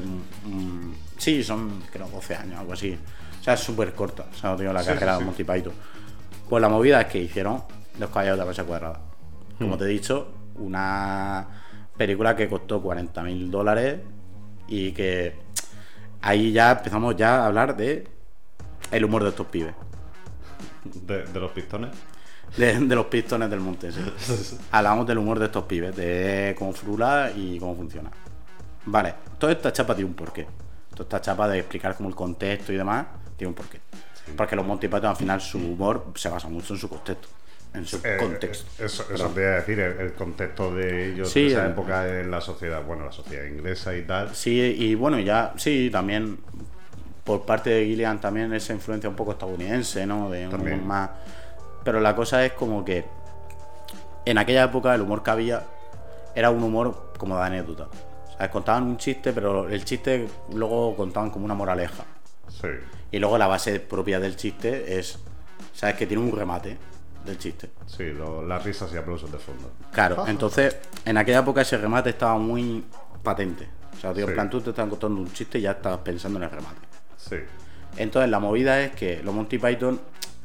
[0.49, 2.99] mm, sí, son creo 12 años, algo así.
[3.41, 4.27] O sea, es súper corta.
[4.33, 5.45] O sea, no tengo la Sí, carrera sí, de sí.
[5.45, 5.73] Python.
[6.49, 7.63] Pues la movida es que hicieron
[7.99, 9.01] Los Caballeros de la Mesa Cuadrada.
[9.59, 9.65] Hmm.
[9.65, 11.47] Como te he dicho, una
[11.97, 14.01] película que costó 40 mil dólares
[14.67, 15.37] y que
[16.23, 18.09] ahí ya empezamos ya a hablar de
[18.91, 19.75] el humor de estos pibes.
[20.85, 21.91] De, de los pistones.
[22.57, 24.01] De, de los pistones del monte, sí.
[24.71, 28.11] Hablamos del humor de estos pibes, de cómo frula y cómo funciona.
[28.87, 30.47] Vale, toda esta chapa tiene un porqué.
[30.91, 33.81] Toda esta chapa de explicar como el contexto y demás tiene un porqué.
[34.37, 37.29] Porque los Monty Python al final su humor se basa mucho en su contexto.
[37.75, 38.67] En su Eh, contexto.
[38.83, 41.65] eh, Eso, eso te iba a decir, el, el contexto de ellos Sí, en esa
[41.67, 44.35] el- época en la sociedad, bueno, la sociedad inglesa y tal.
[44.35, 46.39] Sí, y bueno, ya, sí, también
[47.25, 50.31] por parte de Gillian también esa influencia un poco estadounidense, ¿no?
[50.31, 51.11] De un humor más.
[51.83, 53.05] Pero la cosa es como que
[54.25, 55.63] en aquella época el humor que había
[56.35, 57.89] era un humor como de anécdota.
[58.35, 62.05] O sea, contaban un chiste, pero el chiste luego contaban como una moraleja.
[62.49, 62.69] Sí.
[63.13, 65.19] Y luego la base propia del chiste es,
[65.73, 65.95] ¿sabes?
[65.97, 66.77] Que tiene un remate
[67.25, 67.71] del chiste.
[67.87, 69.71] Sí, lo- las risas y aplausos de fondo.
[69.93, 72.85] Claro, entonces en aquella época ese remate estaba muy
[73.23, 73.69] patente.
[73.97, 74.35] O sea, tío, en Sí.
[74.35, 76.81] plan, tú te estás contando un chiste y ya estás pensando en el remate.
[77.17, 77.37] Sí.
[77.97, 80.01] Entonces la movida es que los Monty Python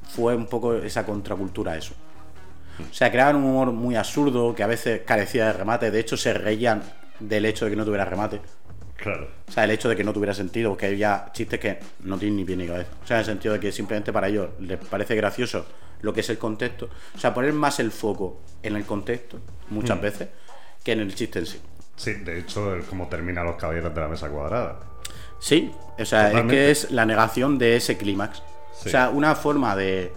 [0.08, 1.94] fue un poco esa contracultura a eso.
[2.80, 5.92] O sea, creaban un humor muy absurdo que a veces carecía de remate.
[5.92, 6.82] De hecho, se reían
[7.20, 8.42] del hecho de que no tuviera remate.
[8.96, 9.30] Claro.
[9.48, 12.38] O sea, el hecho de que no tuviera sentido, que había chistes que no tienen
[12.38, 12.90] ni pie ni cabeza.
[13.04, 15.66] O sea, en el sentido de que simplemente para ellos les parece gracioso
[16.02, 16.90] lo que es el contexto.
[17.16, 20.28] O sea, poner más el foco en el contexto, muchas veces,
[20.84, 21.60] que en el chiste en sí.
[21.96, 24.80] Sí, de hecho, es como termina los caballeros de la mesa cuadrada.
[25.40, 28.42] Sí, o sea, es que es la negación de ese clímax.
[28.74, 28.90] Sí.
[28.90, 30.12] O sea, una forma de,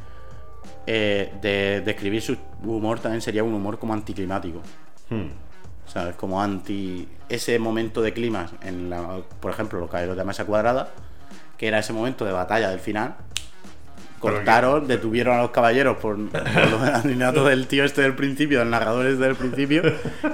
[0.86, 4.60] eh, de describir su humor también sería un humor como anticlimático.
[5.10, 5.30] Hmm.
[5.86, 6.16] ¿Sabes?
[6.16, 7.08] Como anti.
[7.28, 10.90] Ese momento de clímax, en la, por ejemplo, los caballeros de mesa cuadrada,
[11.56, 13.16] que era ese momento de batalla del final.
[14.18, 18.70] Cortaron, detuvieron a los caballeros por, por los asesinatos del tío este del principio, del
[18.70, 19.82] narrador este del principio,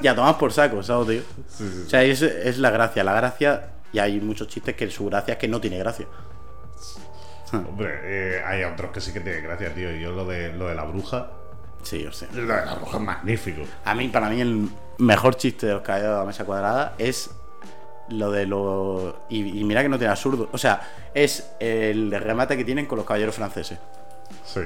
[0.02, 1.22] y a tomar por saco, ¿sabes, tío?
[1.48, 3.02] Sí, sí, O sea, es, es la gracia.
[3.02, 6.06] La gracia, y hay muchos chistes que su gracia es que no tiene gracia.
[7.52, 9.94] Hombre, eh, hay otros que sí que tienen gracia, tío.
[9.94, 11.30] Y yo lo de, lo de la bruja.
[11.82, 12.28] Sí, o sea.
[12.34, 13.62] Lo de la bruja es magnífico.
[13.84, 17.30] A mí, para mí, el mejor chiste de los caballeros de la mesa cuadrada es
[18.10, 19.16] lo de lo.
[19.28, 20.48] Y, y mira que no tiene absurdo.
[20.52, 20.80] O sea,
[21.14, 23.78] es el remate que tienen con los caballeros franceses.
[24.44, 24.60] Sí.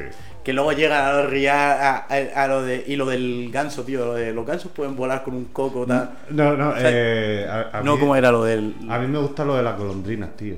[0.44, 2.84] Que luego llega a, a, a- a lo de.
[2.86, 4.04] Y lo del ganso, tío.
[4.06, 6.10] Lo de los gansos pueden volar con un coco, tal.
[6.30, 8.74] No, no, sea, eh, a, a No mí, como era lo del.
[8.88, 10.56] A mí me gusta lo de las golondrinas, tío.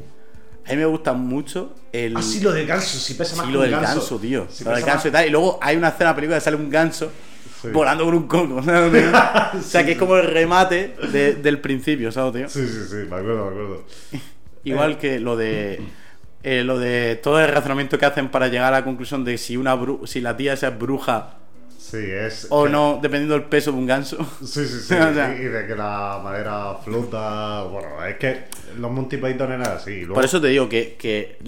[0.66, 2.16] A mí me gusta mucho el.
[2.16, 4.46] Ah, sí, lo del ganso, sí pesa más Sí, que lo un del ganso, tío.
[4.48, 5.26] Sí lo del ganso y tal.
[5.26, 7.10] Y luego hay una escena de la película que sale un ganso
[7.64, 7.72] Sí.
[7.72, 8.62] volando con un coco.
[8.62, 8.92] ¿sabes,
[9.52, 9.58] tío?
[9.58, 12.48] o sea, que es como el remate de- del principio, ¿sabes, tío?
[12.48, 13.84] Sí, sí, sí, me acuerdo, me acuerdo.
[14.64, 15.80] Igual que lo de.
[16.42, 19.56] eh, lo de todo el razonamiento que hacen para llegar a la conclusión de si
[19.56, 21.38] una bru- si la tía esa es bruja
[21.78, 22.46] Sí, es.
[22.50, 24.16] o no, dependiendo del peso de un ganso.
[24.40, 24.94] Sí, sí, sí.
[24.94, 27.62] O sea- y, de que la madera flota.
[27.64, 28.44] Bueno, es que
[28.78, 30.00] los Monty Python eran así.
[30.00, 31.38] luego- Por eso te digo que, que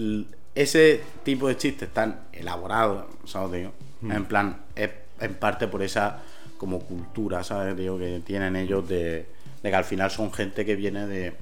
[0.55, 3.53] ese tipo de chistes tan elaborados, ¿sabes?
[3.53, 3.73] Digo?
[4.15, 6.19] En plan, es en parte por esa
[6.59, 7.77] como cultura, ¿sabes?
[7.77, 9.27] Digo, que tienen ellos de,
[9.63, 11.35] de que al final son gente que viene de,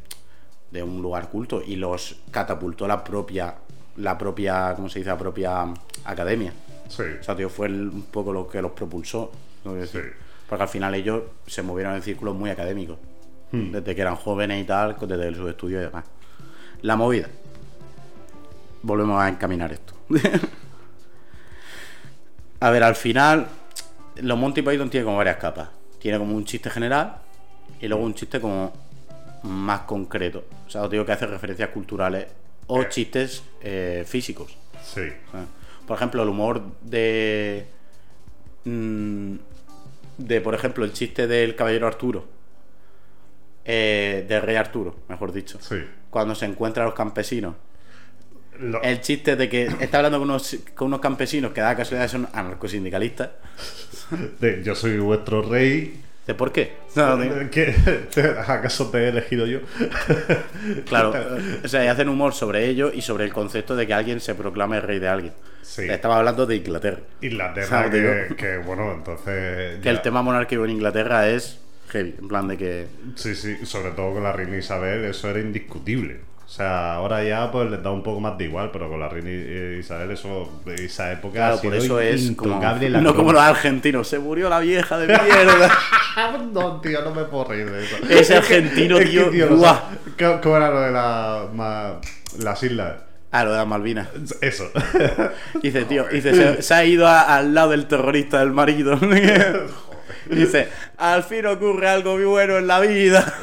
[0.71, 3.55] de un lugar culto y los catapultó la propia,
[3.97, 5.11] la propia, ¿cómo se dice?
[5.11, 5.65] La propia
[6.05, 6.53] academia.
[6.89, 7.03] Sí.
[7.21, 9.31] O sea, tío, fue el- un poco lo que los propulsó.
[9.91, 9.99] Sí.
[10.49, 12.99] Porque al final ellos se movieron en círculos muy académicos.
[13.53, 16.05] Desde que eran jóvenes y tal, desde sus estudios y demás.
[16.83, 17.29] La movida.
[18.83, 19.95] Volvemos a encaminar esto.
[22.61, 23.47] a ver, al final,
[24.17, 25.69] los Monty Python tiene como varias capas.
[25.99, 27.19] Tiene como un chiste general
[27.81, 28.73] y luego un chiste como
[29.43, 30.45] más concreto.
[30.67, 32.27] O sea, os digo que hace referencias culturales
[32.67, 32.89] o Eh.
[32.89, 34.57] chistes eh, físicos.
[34.83, 35.03] Sí.
[35.87, 37.67] Por ejemplo, el humor de.
[38.65, 39.35] mm,
[40.17, 42.25] De, por ejemplo, el chiste del caballero Arturo.
[43.65, 45.59] Eh, del rey Arturo, mejor dicho.
[45.61, 45.77] Sí.
[46.11, 47.57] Cuando se encuentra a los campesinos.
[48.61, 52.09] Lo- El chiste de que está hablando con unos, con unos campesinos que da casualidad
[52.09, 53.31] son anarcosindicalistas.
[54.41, 56.01] de, yo soy vuestro rey.
[56.27, 56.73] ¿De por qué?
[56.97, 57.75] No, no, ¿Qué?
[58.15, 59.59] ¿Te- ¿Acaso te he elegido yo?
[60.87, 61.13] Claro,
[61.63, 64.35] o sea, y hacen humor sobre ello y sobre el concepto de que alguien se
[64.35, 65.33] proclame rey de alguien.
[65.63, 65.83] Sí.
[65.89, 67.01] Estaba hablando de Inglaterra.
[67.21, 69.79] Inglaterra, ¿Sabes, que, que, bueno, entonces.
[69.79, 72.87] Que ya- el tema monárquico en Inglaterra es heavy, en plan de que
[73.17, 76.21] Sí, sí, sobre todo con la reina Isabel, eso era indiscutible.
[76.45, 79.09] O sea, ahora ya pues les da un poco más de igual, pero con la
[79.09, 79.31] reina
[79.81, 83.41] Isabel, eso, esa época Claro, ha por sido eso es como, la no como los
[83.43, 84.07] argentinos.
[84.07, 85.71] Se murió la vieja de mierda.
[86.53, 87.97] No, tío, no me puedo reír de eso.
[88.09, 89.77] Ese argentino, Es que, tío, guau.
[90.17, 92.01] ¿cómo- ¿Cómo era lo de la, ma-
[92.39, 92.99] las islas?
[93.33, 94.09] ah, lo de las Malvinas.
[94.41, 94.71] Eso.
[95.63, 98.97] Dice, tío, dice, se, se ha ido a- al lado del terrorista del marido.
[100.31, 103.35] dice, al fin ocurre algo muy bueno en la vida.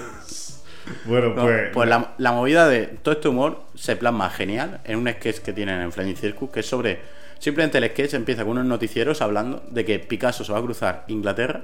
[1.06, 1.70] Bueno, No, pues.
[1.74, 5.54] pues la, la movida de todo este humor se plasma genial en un sketch que
[5.54, 7.00] tienen en Flying Circus, que es sobre.
[7.40, 11.06] Simplemente el sketch empieza con unos noticieros hablando de que Picasso se va a cruzar
[11.08, 11.64] Inglaterra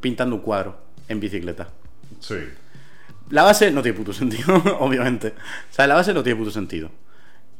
[0.00, 1.68] pintando un cuadro en bicicleta.
[2.20, 2.36] Sí.
[3.28, 5.28] La base no tiene puto sentido, obviamente.
[5.28, 6.90] O sea, la base no tiene puto sentido.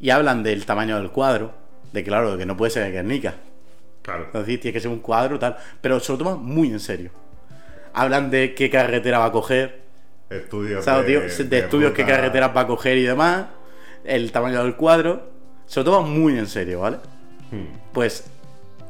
[0.00, 1.52] Y hablan del tamaño del cuadro,
[1.92, 3.34] de claro, de que no puede ser Guernica.
[4.02, 4.28] Claro.
[4.28, 5.56] Es decir, tiene que ser un cuadro tal.
[5.82, 7.10] Pero se lo toman muy en serio.
[7.92, 9.79] Hablan de qué carretera va a coger.
[10.30, 12.14] Estudios O sea, de, estudios qué ruta.
[12.16, 13.46] carreteras va a coger y demás.
[14.04, 15.30] El tamaño del cuadro.
[15.66, 16.98] Se lo toman muy en serio, ¿vale?
[17.50, 17.66] Hmm.
[17.92, 18.24] Pues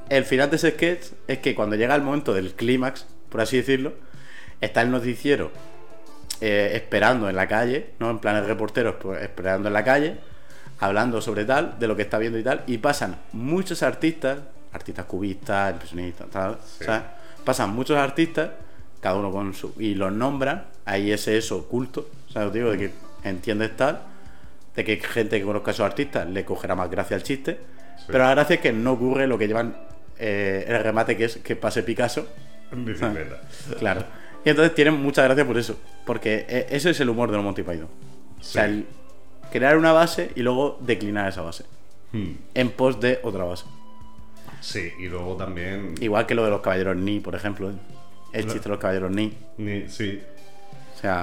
[0.08, 3.56] el final de ese sketch es que cuando llega el momento del clímax, por así
[3.58, 3.92] decirlo,
[4.60, 5.50] está el noticiero
[6.40, 8.10] eh, esperando en la calle, ¿no?
[8.10, 10.16] En plan el reportero pues, esperando en la calle,
[10.78, 14.38] hablando sobre tal, de lo que está viendo y tal, y pasan muchos artistas,
[14.72, 16.84] artistas cubistas, impresionistas, tal, Sí.
[16.84, 17.02] ¿sabes?
[17.44, 18.50] Pasan muchos artistas,
[19.00, 19.74] cada uno con su.
[19.78, 22.52] y los nombran, hay ese eso oculto, ¿sabes?
[22.52, 22.90] Digo, de que
[23.24, 24.00] entiendes tal,
[24.76, 27.58] de que gente que conozca a esos artistas le cogerá más gracia al chiste,
[28.06, 29.76] pero la gracia es que no ocurre lo que llevan
[30.18, 32.26] eh, el remate que es que pase Picasso,
[32.72, 33.40] bicicleta.
[33.78, 34.04] claro.
[34.44, 37.44] Y entonces tienen mucha gracia por eso, porque eh, ese es el humor de los
[37.44, 37.88] Monty Python.
[38.40, 38.86] O sea, el
[39.52, 41.64] crear una base y luego declinar esa base,
[42.12, 42.32] Hmm.
[42.54, 43.66] en pos de otra base.
[44.60, 45.94] Sí, y luego también.
[46.00, 47.70] Igual que lo de los caballeros Ni, por ejemplo.
[48.32, 49.36] El chiste de los caballeros Ni.
[49.58, 50.22] ni- sí.
[50.96, 51.22] O sea,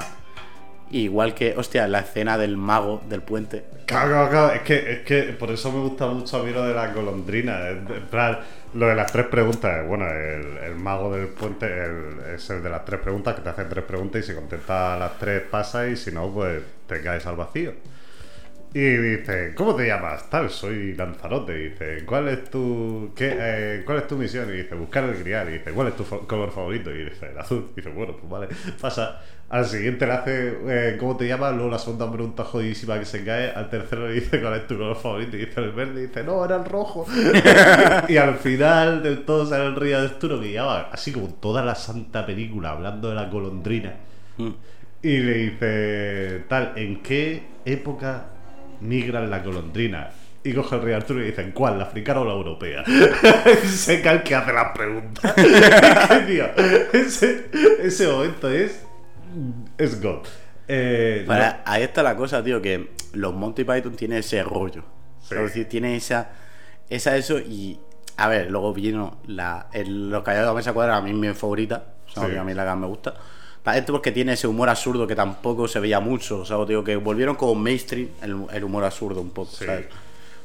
[0.91, 3.65] igual que, hostia, la escena del mago del puente.
[3.86, 4.54] Claro, claro.
[4.54, 7.70] Es que, es que por eso me gusta mucho a mí lo de la golondrina.
[7.70, 8.39] En plan,
[8.74, 9.86] lo de las tres preguntas.
[9.88, 13.50] Bueno, el, el mago del puente el- es el de las tres preguntas, que te
[13.50, 17.26] hace tres preguntas y si contestas las tres pasa y si no, pues te caes
[17.26, 17.74] al vacío.
[18.77, 20.29] Y dice, ¿cómo te llamas?
[20.29, 21.51] Tal, soy Lanzarote.
[21.59, 24.47] Y dice, ¿cuál es tu qué, eh, cuál es tu misión?
[24.53, 25.49] Y dice, buscar el grial.
[25.49, 26.91] Y dice, ¿cuál es tu color favorito?
[26.91, 27.71] Y dice, el azul.
[27.71, 28.49] Y dice, bueno, pues vale.
[28.79, 29.19] Pasa.
[29.49, 31.55] Al siguiente le hace, eh, ¿cómo te llamas?
[31.55, 33.49] Luego la segunda pregunta jodidísima que se cae.
[33.49, 35.37] Al tercero le dice, ¿cuál es tu color favorito?
[35.37, 36.03] Y dice, el verde.
[36.03, 37.07] Y dice, no, era el rojo.
[38.07, 41.65] y al final del todo sale el río de Asturo que lleva así como toda
[41.65, 43.95] la santa película hablando de la golondrina.
[44.37, 44.51] Mm.
[45.01, 48.37] Y le dice, tal, ¿en qué época
[48.81, 50.09] migran la golondrina?
[50.43, 51.77] Y coge el rey Arturo y dice, ¿cuál?
[51.79, 52.83] ¿La africana o la europea?
[53.65, 55.35] Seca el que hace las preguntas.
[56.27, 56.45] Tío,
[56.93, 57.47] ese,
[57.81, 58.83] ese momento es.
[59.77, 60.25] Es God.
[60.69, 61.33] Eh, no-
[61.65, 64.83] ahí está la cosa, tío, que los Monty Python tienen ese rollo.
[65.21, 65.35] Sí.
[65.35, 66.29] Es decir, tiene esa,
[66.89, 67.79] esa eso y...
[68.19, 71.15] A ver, luego vino la, el- los callados de la mesa cuadrada, a mí es
[71.15, 71.83] mi favorita.
[72.07, 72.35] O sea, Sí.
[72.37, 73.13] a mí la que más me gusta.
[73.75, 76.39] Esto porque tiene ese humor absurdo que tampoco se veía mucho.
[76.39, 79.65] O sea, digo, que volvieron como mainstream el, el humor absurdo un poco, Sí.
[79.65, 79.88] ¿sabes?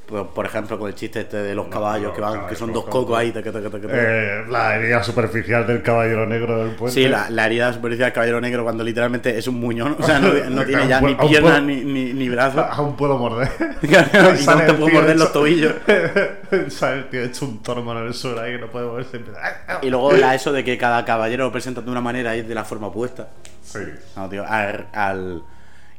[0.06, 2.50] Por, por ejemplo, con el chiste este de los Los- caballos los que van, caballos,
[2.50, 3.16] que son dos cocos.
[3.16, 3.30] ahí.
[3.32, 3.68] taca, taca.
[3.88, 6.94] eh, la herida superficial del caballero negro del puente.
[7.00, 9.96] Sí, la, la herida superficial del caballero negro cuando literalmente es un muñón.
[9.98, 12.64] O sea, no, no tiene ya ni puedo- piernas ni, ni, ni brazos.
[12.70, 13.48] Aún puedo morder.
[13.82, 15.72] y no te puedo morder los tobillos.
[16.68, 19.16] Sale el tío hecho un tormo en el suelo ahí que no puede moverse.
[19.16, 22.00] y empieza, "Ah, Y luego la eso de que cada caballero lo presenta de una
[22.00, 23.28] manera y de la forma opuesta.
[23.62, 23.78] Sí.
[24.16, 25.42] No, tío, al, al-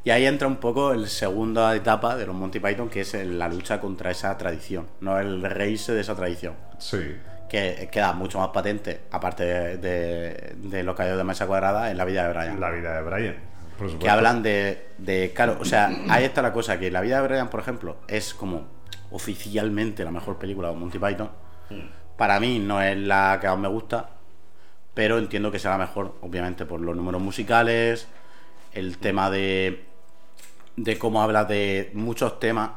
[0.06, 3.48] Y ahí entra un poco la segunda etapa de los Monty Python, que es la
[3.48, 6.56] lucha contra esa tradición, no el reírse de esa tradición.
[6.78, 7.16] Sí.
[7.48, 11.98] Que queda mucho más patente, aparte de, de, de los caídos de mesa cuadrada, en
[11.98, 12.60] la vida de Brian.
[12.60, 13.36] La vida de Brian.
[13.78, 14.00] Por supuesto.
[14.00, 15.32] que hablan de, de.
[15.34, 18.34] Claro, o sea, ahí está la cosa: que La vida de Brian, por ejemplo, es
[18.34, 18.68] como
[19.12, 21.30] oficialmente la mejor película de Monty Python.
[22.18, 24.10] Para mí no es la que más me gusta,
[24.94, 28.08] pero entiendo que sea la mejor, obviamente, por los números musicales,
[28.74, 29.86] el tema de.
[30.76, 32.72] De cómo habla de muchos temas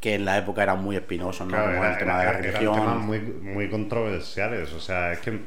[0.00, 1.52] que en la época eran muy espinosos, ¿no?
[1.56, 2.74] Claro, como era- el tema de la era- religión.
[2.74, 4.72] temas muy, muy controversiales.
[4.72, 5.40] O sea, es que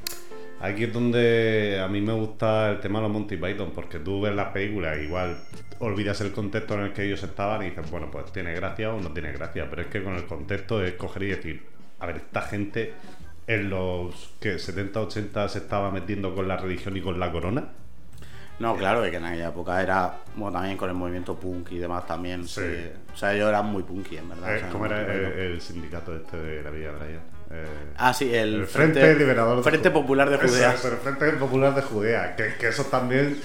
[0.59, 4.21] aquí es donde a mí me gusta el tema de los Monty Python, porque tú
[4.21, 5.37] ves las películas, igual
[5.79, 8.99] olvidas el contexto en el que ellos estaban y dices, bueno, pues tiene gracia o
[8.99, 9.67] no tiene gracia.
[9.69, 11.65] Pero es que con el contexto es coger y decir,
[11.99, 12.93] a ver, esta gente
[13.47, 17.69] en los que 70, 80 se estaba metiendo con la religión y con la corona.
[18.61, 22.05] No, claro, que en aquella época era, bueno, también con el movimiento punk y demás
[22.05, 22.47] también.
[22.47, 22.61] Sí.
[23.13, 24.53] O sea, ellos eran muy punky, en verdad.
[24.53, 27.21] Eh, o sea, ¿Cómo era el, sindicato este de la Villa Brian?
[27.49, 27.65] Eh,
[27.97, 30.71] Ah, sí, el, el Frente, Liberador de Frente Popular de Judea.
[30.71, 32.35] el Frente Popular de Judea.
[32.35, 33.41] Que, que esos también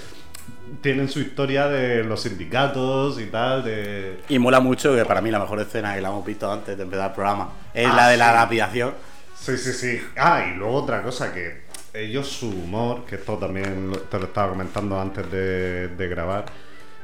[0.81, 3.63] tienen su historia de los sindicatos y tal.
[3.63, 4.19] De...
[4.29, 6.83] Y mola mucho que para mí la mejor escena que la hemos visto antes de
[6.83, 8.93] empezar el programa es Ah, la de la lapidación.
[9.35, 10.01] Sí, sí, sí.
[10.17, 11.66] Ah, y luego otra cosa que
[12.03, 16.45] ellos su humor, que esto también te lo estaba comentando antes de, de grabar,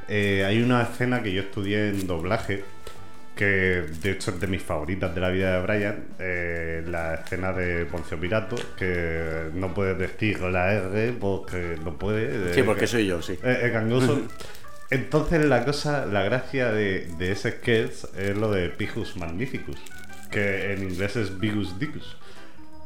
[0.08, 2.64] eh, hay una escena que yo estudié en doblaje,
[3.34, 7.52] que de hecho es de mis favoritas de la vida de Brian, eh, la escena
[7.52, 12.54] de Poncio Pirato, que no puedes decir la R porque no puede.
[12.54, 13.38] Sí, eh, porque soy yo, sí.
[13.42, 14.22] eh, gangoso.
[14.90, 19.78] Entonces la cosa, la gracia de, de ese sketch es lo de Pijus Magnificus,
[20.30, 22.16] que en inglés es Bigus Dicus.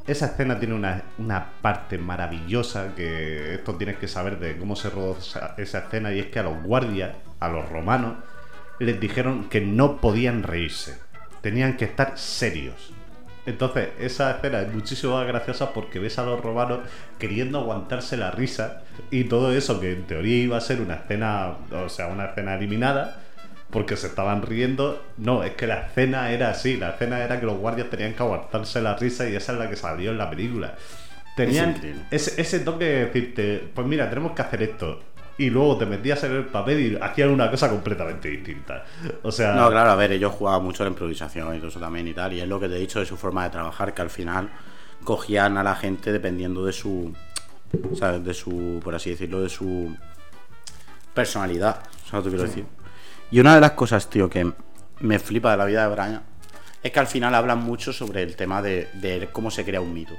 [0.08, 4.90] Esa escena tiene una, una parte maravillosa que esto tienes que saber de cómo se
[4.90, 8.16] rodó esa, esa escena y es que a los guardias, a los romanos,
[8.78, 10.98] les dijeron que no podían reírse,
[11.42, 12.92] tenían que estar serios.
[13.48, 16.80] Entonces, esa escena es muchísimo más graciosa porque ves a los romanos
[17.18, 21.56] queriendo aguantarse la risa y todo eso que en teoría iba a ser una escena,
[21.70, 23.22] o sea, una escena eliminada,
[23.70, 25.02] porque se estaban riendo.
[25.16, 28.22] No, es que la escena era así, la escena era que los guardias tenían que
[28.22, 30.74] aguantarse la risa y esa es la que salió en la película.
[31.36, 35.00] Tenían ese, ese toque de decirte, pues mira, tenemos que hacer esto.
[35.36, 38.84] Y luego te metías en el papel y hacían una cosa completamente distinta.
[39.22, 42.08] O sea, No, claro, a ver, ellos jugaban mucho la improvisación y todo eso también
[42.08, 42.32] y tal.
[42.32, 44.50] Y es lo que te he dicho de su forma de trabajar, que al final
[45.04, 47.14] cogían a la gente dependiendo de su.
[47.96, 48.24] ¿Sabes?
[48.24, 48.80] De su.
[48.82, 49.94] Por así decirlo, de su
[51.14, 51.84] personalidad.
[52.10, 52.66] ¿Sabes lo que quiero decir?
[53.30, 54.50] Y una de las cosas, tío, que
[55.00, 56.22] me flipa de la vida de Brian
[56.82, 59.92] es que al final hablan mucho sobre el tema de, de cómo se crea un
[59.92, 60.14] mito.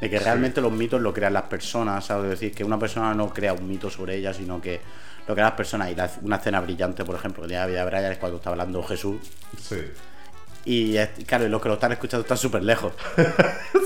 [0.00, 2.24] De que realmente los mitos lo crean las personas, ¿sabes?
[2.32, 4.80] Es decir, que una persona no crea un mito sobre ella, sino que
[5.28, 5.90] lo crean las personas.
[5.90, 8.50] Y la- una escena brillante, por ejemplo, de la vida de Brian es cuando está
[8.50, 9.16] hablando Jesús.
[9.58, 9.76] sí.
[10.62, 10.94] Y
[11.24, 12.92] claro, los que lo están escuchando están súper lejos.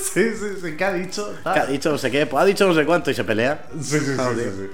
[0.03, 1.33] sí, sí, sí, ¿qué ha dicho?
[1.45, 3.61] Que ha dicho no sé qué, pues ha dicho no sé cuánto y se pelean.
[3.81, 4.71] Sí, sí, sí, Claro, sí, sí.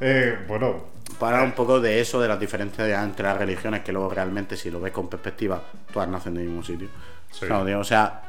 [0.00, 0.84] Eh, bueno,
[1.18, 4.70] Para un poco de eso, de las diferencias entre las religiones, que luego realmente, si
[4.70, 6.88] lo ves con perspectiva, todas nacen del mismo sitio.
[7.30, 7.46] Sí.
[7.46, 8.22] O sea,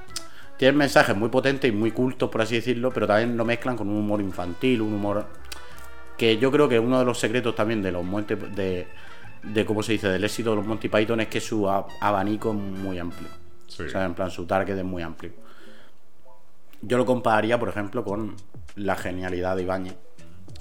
[0.58, 3.89] tienen mensajes muy potentes y muy cultos, por así decirlo, pero también lo mezclan con
[3.89, 5.26] un humor infantil, un humor
[6.17, 8.88] que yo creo que uno de los secretos también de los Monty, de,
[9.43, 12.56] de cómo se dice, del éxito de los Monty Python es que su abanico es
[12.56, 13.30] muy amplio.
[13.67, 13.84] Sí.
[13.84, 15.34] O sea, en plan, su target es muy amplio.
[16.82, 18.36] Yo lo compararía, por ejemplo, con
[18.76, 19.95] la genialidad de Ibáñez.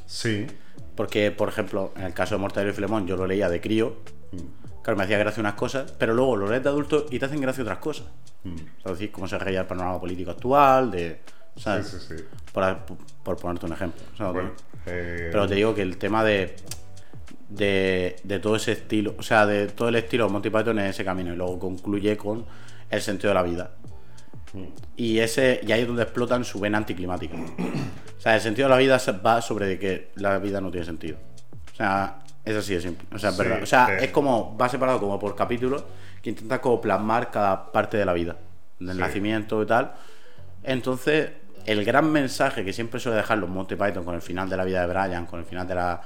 [0.07, 0.47] sí.
[0.97, 3.97] Porque, por ejemplo, en el caso de Mortadelo y Filemón, yo lo leía de crío.
[4.83, 7.41] Claro, me hacía gracia unas cosas, pero luego lo lees de adulto y te hacen
[7.41, 8.07] gracia otras cosas.
[8.45, 11.21] Es decir, cómo se reía el panorama político actual, de.
[11.57, 11.87] ¿sabes?
[11.89, 12.25] Sí, sí, sí.
[12.53, 12.77] Por,
[13.23, 14.03] por ponerte un ejemplo.
[14.87, 16.55] eh, Pero te digo que el tema de,
[17.49, 18.17] de.
[18.23, 21.05] de todo ese estilo, o sea, de todo el estilo de Monty Python es ese
[21.05, 21.33] camino.
[21.33, 22.45] Y luego concluye con
[22.91, 23.71] el sentido de la vida.
[24.97, 27.37] Y ese y ahí es donde explotan su vena anticlimática.
[27.37, 30.87] O sea, el sentido de la vida va sobre de que la vida no tiene
[30.87, 31.17] sentido.
[31.73, 33.07] O sea, es así de simple.
[33.13, 33.63] O sea, es Sí, verdad.
[33.63, 34.05] O sea, sí.
[34.05, 35.85] es como, va separado como por capítulos
[36.23, 38.37] que intenta como plasmar cada parte de la vida.
[38.79, 39.01] Del Sí.
[39.01, 39.93] nacimiento y tal.
[40.63, 41.31] Entonces,
[41.67, 44.65] el gran mensaje que siempre suele dejar los Monty Python con el final de la
[44.65, 46.01] vida de Brian, con el final de la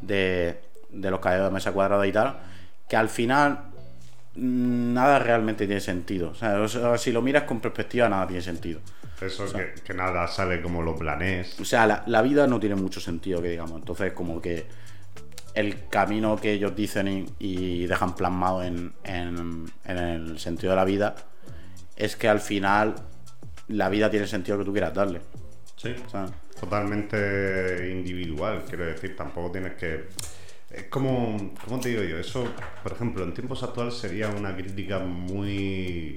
[0.00, 2.36] de, de los caídos de mesa cuadrada y tal,
[2.88, 3.58] que al final
[4.36, 6.30] nada realmente tiene sentido.
[6.30, 8.80] O sea, o sea, si lo miras con perspectiva, nada tiene sentido.
[9.20, 11.58] eso que, que nada sale como lo planees.
[11.60, 13.78] O sea, la, la vida no tiene mucho sentido, que digamos.
[13.78, 14.66] Entonces, como que
[15.54, 20.76] el camino que ellos dicen y, y dejan plasmado en, en- en el sentido de
[20.76, 21.14] la vida
[21.96, 22.94] es que al final
[23.68, 25.20] la vida tiene el sentido que tú quieras darle.
[25.76, 25.94] Sí.
[26.58, 30.04] Totalmente individual, quiero decir, tampoco tienes que.
[30.76, 32.18] Es como, ¿cómo te digo yo?
[32.18, 32.44] Eso,
[32.82, 36.16] por ejemplo, en tiempos actuales sería una crítica muy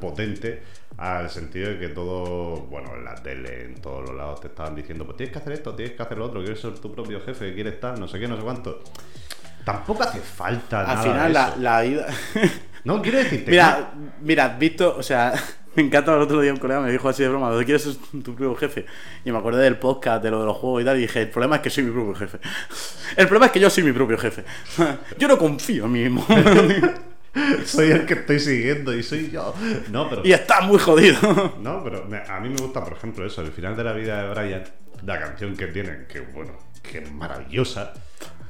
[0.00, 0.62] potente
[0.96, 4.76] al sentido de que todo, bueno, en la tele, en todos los lados te estaban
[4.76, 7.20] diciendo, pues tienes que hacer esto, tienes que hacer lo otro, quieres ser tu propio
[7.20, 8.82] jefe, quieres estar, no sé qué, no sé cuánto.
[9.64, 11.56] Tampoco hace falta Al nada final de la, eso.
[11.58, 12.06] la vida...
[12.84, 15.32] No, quiero decirte mira, mira, has visto, o sea,
[15.76, 17.94] me encanta el otro día un colega me dijo así de broma, ¿dónde quieres ser
[17.94, 18.86] tu propio jefe?
[19.24, 21.30] Y me acordé del podcast, de lo de los juegos y tal, y dije, el
[21.30, 22.38] problema es que soy mi propio jefe.
[23.16, 24.42] El problema es que yo soy mi propio jefe.
[25.18, 26.26] Yo no confío en mí mismo.
[26.26, 29.54] que soy el que estoy siguiendo y soy yo.
[29.90, 30.22] No, pero...
[30.24, 31.52] y está muy jodido.
[31.60, 34.30] No, pero a mí me gusta, por ejemplo, eso, el final de la vida de
[34.30, 34.64] Brian,
[35.04, 37.92] la canción que tiene, que bueno, que es maravillosa.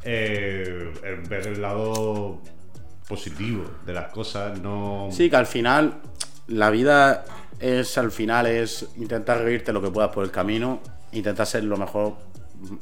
[0.04, 2.40] Eh, el ver el lado
[3.08, 5.08] positivo de las cosas, no.
[5.12, 6.00] Sí, que al final
[6.48, 7.24] la vida
[7.60, 10.80] es al final es intentar reírte lo que puedas por el camino,
[11.12, 12.16] intentar ser lo mejor.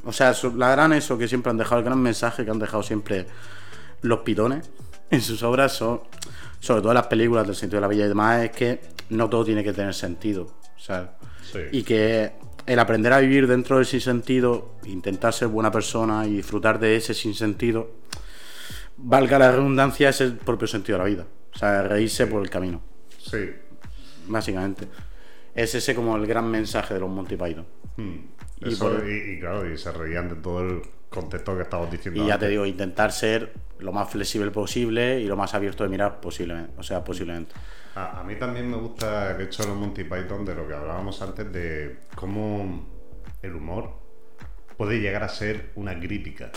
[0.05, 2.83] O sea, la gran eso que siempre han dejado, el gran mensaje que han dejado
[2.83, 3.27] siempre
[4.03, 4.71] los pitones
[5.11, 6.01] en sus obras son,
[6.61, 8.81] sobre todo en las películas del sentido de la vida y demás, es que
[9.11, 10.45] no todo tiene que tener sentido.
[10.77, 11.59] O sea, Sí.
[11.73, 12.33] y que
[12.73, 17.15] el aprender a vivir dentro del sinsentido, intentar ser buena persona y disfrutar de ese
[17.15, 17.91] sinsentido,
[18.97, 21.27] valga la redundancia, es el propio sentido de la vida.
[21.55, 22.81] O sea, reírse por el camino,
[23.19, 23.39] Sí.
[24.29, 24.87] básicamente.
[25.55, 27.67] Es ese como el gran mensaje de los Monty Python.
[27.97, 28.17] Hmm.
[28.61, 31.91] Y Eso, por- y, y claro, y se reían de todo el contexto que estábamos
[31.91, 32.23] diciendo.
[32.23, 32.47] Y ya antes.
[32.47, 36.73] te digo, intentar ser lo más flexible posible y lo más abierto de mirar posiblemente.
[36.79, 37.53] O sea, posiblemente.
[37.97, 40.75] A, a mí también me gusta el hecho de los Monty Python de lo que
[40.75, 42.87] hablábamos antes de cómo
[43.43, 43.91] el humor
[44.77, 46.51] puede llegar a ser una crítica.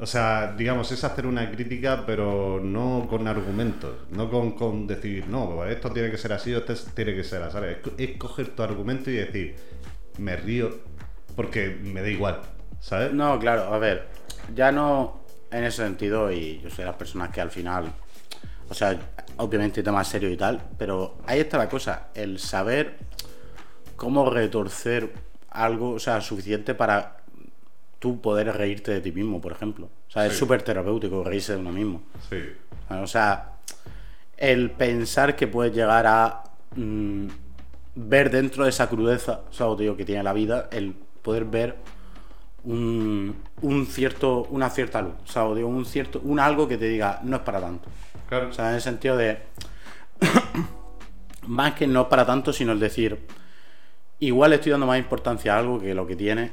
[0.00, 5.26] O sea, digamos, es hacer una crítica, pero no con argumentos, no con, con decir,
[5.26, 7.58] no, pues esto tiene que ser así o esto tiene que ser así.
[7.58, 9.56] Es, es coger tu argumento y decir,
[10.18, 10.70] me río
[11.34, 12.40] porque me da igual,
[12.80, 13.12] ¿sabes?
[13.12, 14.06] No, claro, a ver,
[14.54, 15.20] ya no
[15.50, 17.92] en ese sentido, y yo soy de las personas que al final,
[18.68, 18.98] o sea,
[19.38, 22.98] obviamente temas serios y tal, pero ahí está la cosa, el saber
[23.96, 25.12] cómo retorcer
[25.50, 27.18] algo, o sea, suficiente para
[27.98, 29.88] tú poder reírte de ti mismo, por ejemplo.
[30.06, 32.02] O sea, es súper terapéutico reírse de uno mismo.
[32.30, 32.42] Sí.
[32.90, 33.52] O sea,
[34.36, 36.44] el pensar que puedes llegar a
[36.76, 37.26] mm,
[37.96, 41.76] ver dentro de esa crudeza, o sea, digo, que tiene la vida, el poder ver
[42.64, 46.76] un, un cierto, una cierta luz, o sea, lo digo, un cierto, un algo que
[46.76, 47.88] te diga, no es para tanto.
[48.28, 48.48] Claro.
[48.48, 49.38] O sea, en el sentido de.
[51.46, 53.18] más que no para tanto, sino el decir.
[54.20, 56.52] Igual estoy dando más importancia a algo que lo que tiene.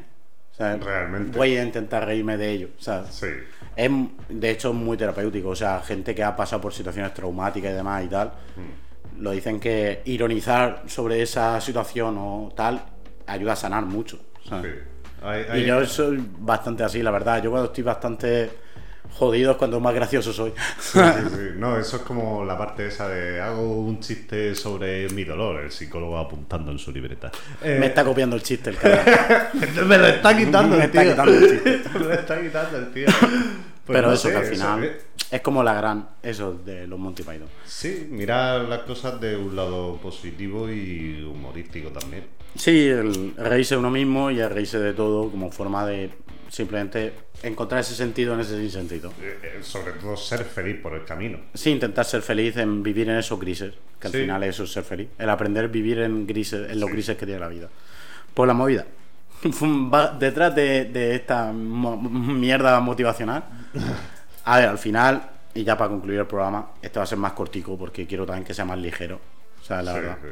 [0.52, 1.38] O sea, Realmente.
[1.38, 2.70] Voy a intentar reírme de ello.
[2.80, 3.28] O sea, Sí.
[3.76, 3.92] es,
[4.30, 5.50] de hecho, es muy terapéutico.
[5.50, 9.22] O sea, gente que ha pasado por situaciones traumáticas y demás y tal, Hmm.
[9.22, 12.86] lo dicen que ironizar sobre esa situación o tal
[13.28, 14.20] ayuda a sanar mucho.
[14.48, 14.74] ¿sabes?
[14.76, 14.80] sí.
[15.56, 17.42] Y yo soy bastante así, la verdad.
[17.44, 18.50] Yo cuando estoy bastante
[19.18, 20.52] jodido es cuando más gracioso soy.
[20.80, 21.42] Sí, sí, sí.
[21.58, 25.72] No, eso es como la parte esa de hago un chiste sobre mi dolor, el
[25.72, 27.32] psicólogo apuntando en su libreta.
[27.64, 29.00] Eh, Me está copiando el chiste el cabrón.
[29.88, 31.12] me lo está quitando Me el está tío.
[31.12, 31.90] quitando el chiste.
[31.94, 33.08] me lo está quitando el tío.
[33.86, 34.98] Pues Pero no eso sé, que al final
[35.30, 37.48] es como la gran eso de los Monty Python.
[37.66, 42.26] Sí, mirar las cosas de un lado positivo y humorístico también.
[42.56, 46.10] Sí, el reírse de uno mismo y el reírse de todo como forma de
[46.50, 47.14] simplemente
[47.44, 49.12] encontrar ese sentido en ese sinsentido.
[49.22, 51.38] Eh, eh, sobre todo ser feliz por el camino.
[51.54, 54.20] Sí, intentar ser feliz en vivir en esos grises, que al Sí.
[54.22, 55.10] final eso es ser feliz.
[55.20, 56.94] El aprender a vivir en grises, en los Sí.
[56.94, 57.70] grises que tiene la vida.
[58.34, 58.86] Pues la movida.
[59.94, 63.44] Va- Detrás de, de esta mo- mierda motivacional.
[64.46, 65.22] A ver, al final,
[65.54, 68.46] y ya para concluir el programa, este va a ser más cortico porque quiero también
[68.46, 69.20] que sea más ligero.
[69.62, 70.18] O sea, la Sí, verdad.
[70.22, 70.30] sí.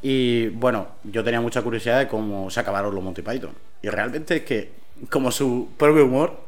[0.00, 3.50] Y bueno, yo tenía mucha curiosidad de cómo se acabaron los Monty Python.
[3.82, 4.72] Y realmente es que,
[5.10, 6.40] como su propio humor,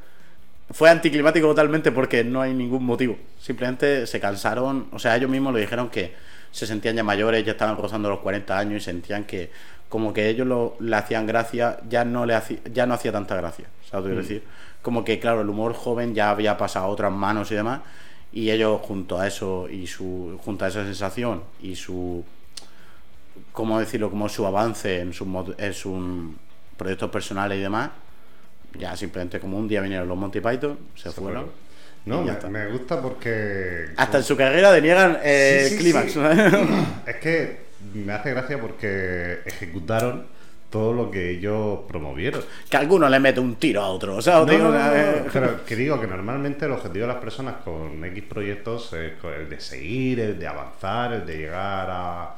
[0.70, 3.16] fue anticlimático totalmente porque no hay ningún motivo.
[3.40, 6.14] Simplemente se cansaron, o sea, ellos mismos lo dijeron que
[6.52, 9.50] se sentían ya mayores, ya estaban rozando los 40 años y sentían que
[9.90, 13.36] como que ellos lo, le hacían gracia, ya no le hacía, ya no hacía tanta
[13.36, 13.66] gracia.
[13.90, 14.42] ¿Sabes quiero decir?
[14.80, 17.80] Como que, claro, el humor joven ya había pasado a otras manos y demás.
[18.32, 22.24] Y ellos junto a eso y su junto a esa sensación y su
[23.52, 25.26] cómo decirlo, como su avance en sus
[25.58, 26.00] en sus
[26.76, 27.90] proyectos personales y demás,
[28.78, 31.46] ya simplemente como un día vinieron los Monty Python, se, Se fueron.
[31.46, 31.70] fueron.
[32.06, 33.86] No, me, me gusta porque.
[33.96, 36.12] Hasta en su carrera deniegan eh, Sí, sí, clímax.
[36.12, 36.20] sí.
[37.06, 40.26] Es que me hace gracia porque ejecutaron
[40.70, 42.42] todo lo que ellos promovieron.
[42.68, 44.16] que alguno le mete un tiro a otro.
[44.16, 47.12] O sea, No, digo, no, no, no, Pero que digo que normalmente el objetivo de
[47.12, 51.88] las personas con X proyectos es el de seguir, el de avanzar, el de llegar
[51.90, 52.36] a,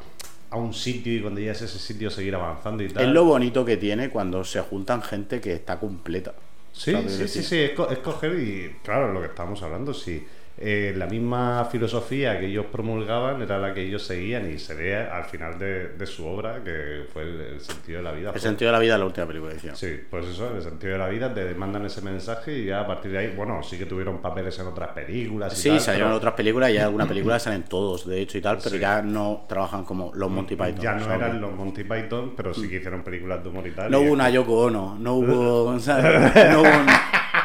[0.50, 3.04] a un sitio y cuando llegas a ese sitio seguir avanzando y tal.
[3.04, 6.32] es lo bonito que tiene cuando se juntan gente que está completa.
[6.72, 10.26] Sí, sí, sí, sí, es, co- es coger y, claro, lo que estábamos hablando, sí.
[10.58, 14.96] Eh, la misma filosofía que ellos promulgaban era la que ellos seguían y se ve
[14.96, 18.32] al final de, de su obra, que fue el, el sentido de la vida.
[18.34, 19.76] El sentido de la vida es la última película hicieron.
[19.76, 22.86] Sí, pues eso, el sentido de la vida, te mandan ese mensaje y ya a
[22.86, 25.52] partir de ahí, bueno, sí que tuvieron papeles en otras películas.
[25.54, 28.38] Y Sí, tal, salieron pero otras películas y hay algunas películas salen todos, de hecho,
[28.38, 28.78] y tal, pero Sí.
[28.78, 30.78] ya no trabajan como los Monty Python.
[30.80, 33.90] Ya no eran los Monty Python, pero sí que hicieron películas de humor y tal.
[33.90, 36.52] No y hubo una Yoko Ono, no hubo, ¿sabes?
[36.52, 36.68] no hubo,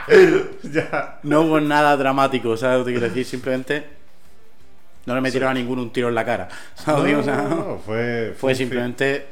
[0.63, 1.19] Ya.
[1.23, 3.25] no hubo nada dramático, ¿sabes lo que quiero decir?
[3.25, 3.85] Simplemente
[5.05, 7.13] no le metieron a ninguno un tiro en la cara, ¿sabes?
[7.13, 9.25] No, O sea, no, no, fue, simplemente,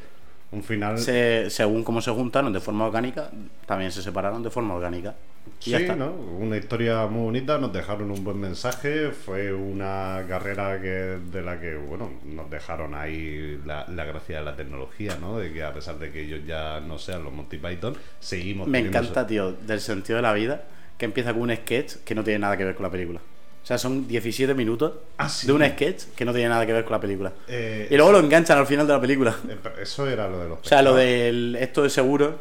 [0.55, 0.97] un final.
[0.97, 3.29] se- según cómo se juntaron de forma orgánica,
[3.65, 5.13] también se separaron de forma orgánica.
[5.61, 5.95] Y Sí, ya está.
[5.95, 6.11] ¿no?
[6.11, 11.59] Una historia muy bonita, nos dejaron un buen mensaje, fue una carrera que de la
[11.59, 15.37] que, bueno, nos dejaron ahí la, la gracia de la tecnología, ¿no?
[15.37, 18.79] De que a pesar de que ellos ya no sean los Monty Python, seguimos Me
[18.79, 20.63] encanta, eso- tío, del sentido de la vida,
[20.97, 23.19] que empieza con un sketch que no tiene nada que ver con la película.
[23.65, 25.47] O sea, son 17 minutos Ah, sí.
[25.47, 27.33] de un sketch que no tiene nada que ver con la película.
[27.47, 29.35] Eh, y luego lo enganchan al final de la película.
[29.49, 32.39] Eh, Eso era lo de los O sea, lo del esto de seguro,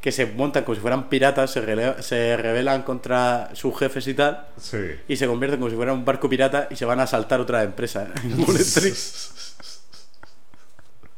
[0.00, 4.46] que se montan como si fueran piratas, se, se rebelan contra sus jefes y tal,
[4.58, 4.78] Sí.
[5.06, 7.62] y se convierten como si fuera un barco pirata y se van a asaltar otra
[7.62, 8.08] empresa.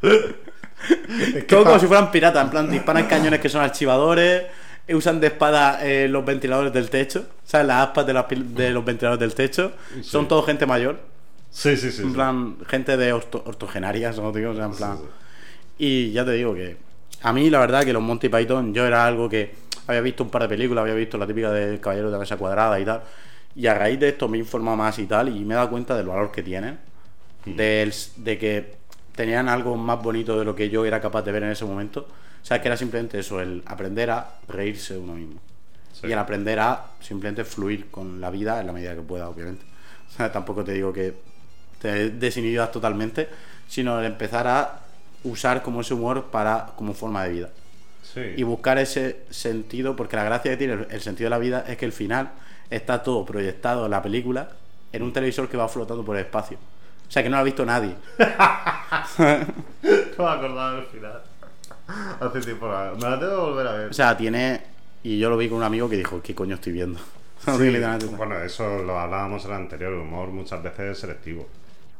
[0.02, 4.44] Es que Todo como si fueran piratas, en plan, disparan cañones que son archivadores,
[4.88, 7.66] usan de espada eh, los ventiladores del techo, ¿sabes?
[7.66, 9.72] Las aspas de, pil- de los ventiladores del techo.
[10.02, 10.98] Son todo gente mayor,
[11.50, 12.02] Sí, sí, sí.
[12.02, 12.14] en sí.
[12.14, 14.32] plan, gente de orto- ortogenaria, ¿no?
[14.32, 14.96] Digo, o sea, en plan.
[14.98, 15.04] sí.
[15.78, 16.76] Y ya te digo que
[17.22, 19.54] a mí la verdad que los Monty Python yo era algo que
[19.86, 22.36] había visto un par de películas, había visto la típica del Caballero de la Mesa
[22.36, 23.02] Cuadrada y tal.
[23.56, 25.70] Y a raíz de esto me he informado más y tal y me he dado
[25.70, 26.78] cuenta del valor que tienen.
[27.44, 28.74] del- de que
[29.16, 32.06] tenían algo más bonito de lo que yo era capaz de ver en ese momento.
[32.42, 35.40] O sea, que era simplemente eso, el aprender a reírse de uno mismo.
[35.92, 36.06] Sí.
[36.06, 39.64] Y el aprender a simplemente fluir con la vida en la medida que pueda, obviamente.
[40.10, 41.14] O sea, tampoco te digo que
[41.80, 43.28] te desinhibas totalmente,
[43.68, 44.80] sino el empezar a
[45.22, 47.50] usar como ese humor para como forma de vida.
[48.02, 48.20] Sí.
[48.36, 51.64] Y buscar ese sentido, porque la gracia que tiene el, el sentido de la vida
[51.68, 52.32] es que el final
[52.70, 54.50] está todo proyectado en la película
[54.92, 56.58] en un televisor que va flotando por el espacio.
[57.10, 57.94] O sea que no lo ha visto nadie.
[60.18, 61.22] No me acordaba del final.
[62.20, 62.68] Hace tiempo.
[62.68, 63.90] la- Me la tengo que volver a ver.
[63.90, 64.62] O sea, tiene.
[65.02, 66.98] Y yo lo vi con un amigo que dijo, ¿qué coño estoy viendo?
[67.40, 67.72] Sí,
[68.18, 69.94] bueno, eso lo hablábamos en el anterior.
[69.94, 71.48] El humor muchas veces es selectivo.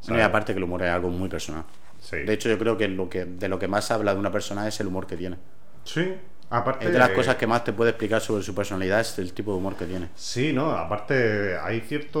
[0.07, 1.63] No, y aparte que el humor es algo muy personal.
[1.99, 2.17] Sí.
[2.17, 4.67] De hecho, yo creo que lo que de lo que más habla de una persona
[4.67, 5.37] es el humor que tiene.
[5.83, 6.13] Sí.
[6.53, 6.85] Aparte.
[6.85, 9.51] Es de las cosas que más te puede explicar sobre su personalidad es el tipo
[9.53, 10.09] de humor que tiene.
[10.15, 12.19] Sí, no, aparte hay cierto.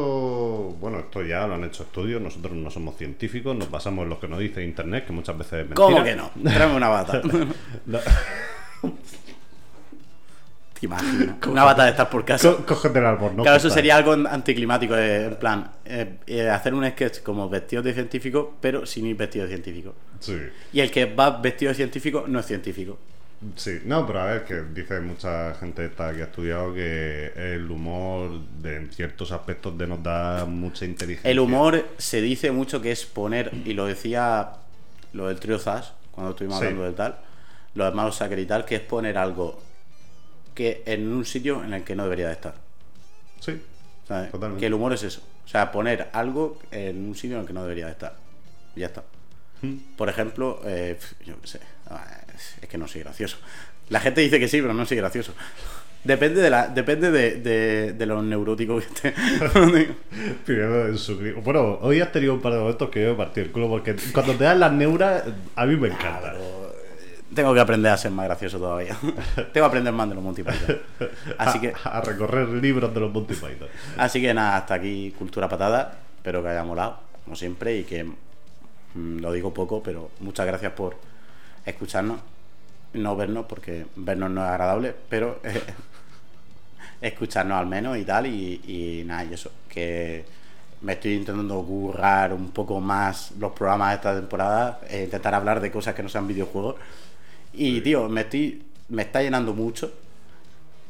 [0.79, 4.19] Bueno, esto ya lo han hecho estudios, nosotros no somos científicos, nos basamos en lo
[4.21, 5.75] que nos dice internet, que muchas veces es mentira.
[5.75, 6.31] ¿Cómo que no?
[6.43, 7.21] Tráeme una bata.
[7.85, 7.99] No.
[10.79, 11.35] ¿Te imaginas?
[11.47, 12.49] Una bata de estar por casa.
[12.55, 13.43] Co- Cógete el árbol, ¿no?
[13.43, 17.83] Claro, eso sería algo anticlimático, eh, en plan, eh, eh, hacer un sketch como vestido
[17.83, 19.93] de científico, pero sin ir vestido de científico.
[20.19, 20.37] Sí,
[20.73, 22.97] Y el que va vestido de científico no es científico.
[23.55, 23.79] Sí.
[23.85, 28.39] No, pero a ver, que dice mucha gente esta que ha estudiado que el humor
[28.61, 31.29] de, en ciertos aspectos de nos da mucha inteligencia.
[31.29, 34.51] El humor se dice mucho que es poner, y lo decía
[35.13, 36.65] lo del trío Zas, cuando estuvimos Sí.
[36.65, 37.19] hablando de tal,
[37.75, 39.61] los hermanos Sacker y tal, que es poner algo
[40.53, 42.55] que en un sitio en el que no debería de estar.
[43.39, 43.61] Sí,
[44.07, 44.31] ¿sabes?
[44.31, 44.59] Totalmente.
[44.59, 45.21] Que el humor es eso.
[45.45, 48.15] O sea, poner algo en un sitio en el que no debería de estar.
[48.75, 49.03] Y ya está.
[49.61, 49.77] Hmm.
[49.97, 51.59] Por ejemplo, eh, yo qué sé.
[52.61, 53.37] Es que no soy gracioso.
[53.89, 55.33] La gente dice que sí, pero no soy gracioso.
[56.03, 59.13] Depende de la, depende de, de, de los neuróticos que esté.
[60.45, 63.15] Primero en su cri- Bueno, hoy has tenido un par de momentos que yo me
[63.15, 65.23] partí el culo porque cuando te dan las neuras,
[65.55, 66.33] a mí me encanta.
[67.33, 68.97] Tengo que aprender a ser más gracioso todavía.
[69.35, 70.79] Tengo que aprender más de los Monty Python.
[71.37, 73.67] Así que, a, a recorrer libros de los Monty Python.
[73.97, 75.97] así que nada, hasta aquí Cultura Patada.
[76.17, 80.73] Espero que haya molado, como siempre, y que mm, lo digo poco, pero muchas gracias
[80.73, 80.97] por
[81.65, 82.19] escucharnos.
[82.93, 85.61] No vernos, porque vernos no es agradable, pero eh,
[87.01, 88.27] escucharnos al menos y tal.
[88.27, 90.25] Y, y nada, y eso, que
[90.81, 95.61] me estoy intentando currar un poco más los programas de esta temporada, e intentar hablar
[95.61, 96.75] de cosas que no sean videojuegos.
[97.53, 99.91] Y tío, me estoy me está llenando mucho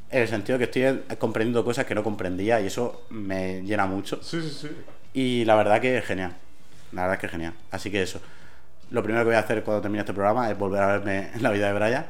[0.09, 4.19] en el sentido que estoy comprendiendo cosas que no comprendía y eso me llena mucho.
[4.21, 4.69] Sí, sí, sí.
[5.13, 6.35] Y la verdad que es genial.
[6.91, 7.53] La verdad que es genial.
[7.69, 8.19] Así que eso.
[8.91, 11.41] Lo primero que voy a hacer cuando termine este programa es volver a verme en
[11.43, 12.05] la vida de Brian.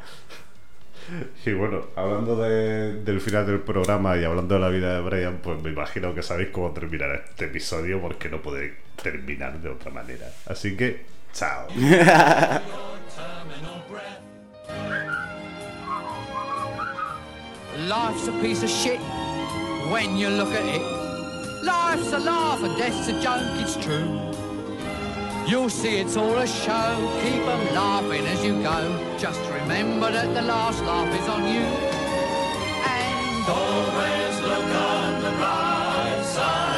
[1.45, 5.39] Y bueno, hablando de- del final del programa y hablando de la vida de Brian,
[5.43, 9.91] pues me imagino que sabéis cómo terminará este episodio porque no puede terminar de otra
[9.91, 10.27] manera.
[10.47, 11.67] Así que, chao.
[17.87, 18.99] Life's a piece of shit
[19.91, 20.81] when you look at it.
[21.63, 24.30] Life's a laugh and death's a joke, it's true.
[25.47, 28.79] You'll see it's all a show, keep 'em laughing as you go.
[29.17, 31.65] Just remember that the last laugh is on you.
[32.95, 36.70] And Always look on the bright side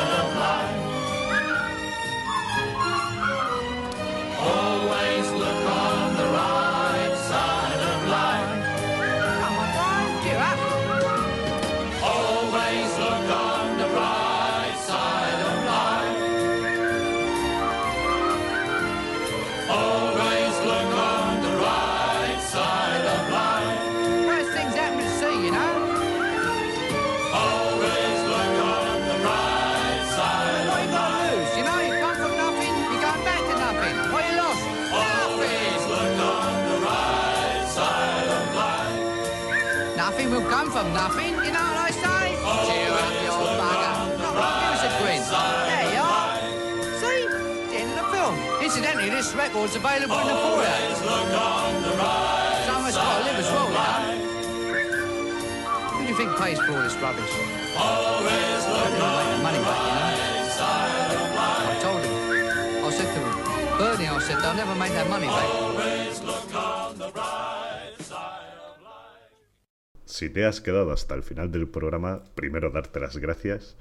[70.05, 73.75] Si te has quedado hasta el final del programa, primero darte las gracias.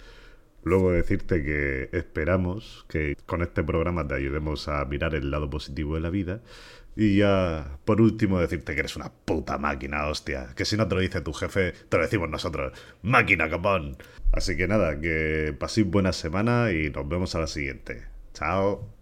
[0.64, 5.94] Luego decirte que esperamos que con este programa te ayudemos a mirar el lado positivo
[5.94, 6.40] de la vida.
[6.96, 10.54] Y ya, por último, decirte que eres una puta máquina, hostia.
[10.56, 12.72] Que si no te lo dice tu jefe, te lo decimos nosotros.
[13.02, 13.96] Máquina, capón.
[14.32, 18.06] Así que nada, que paséis buena semana y nos vemos a la siguiente.
[18.34, 18.88] Chao.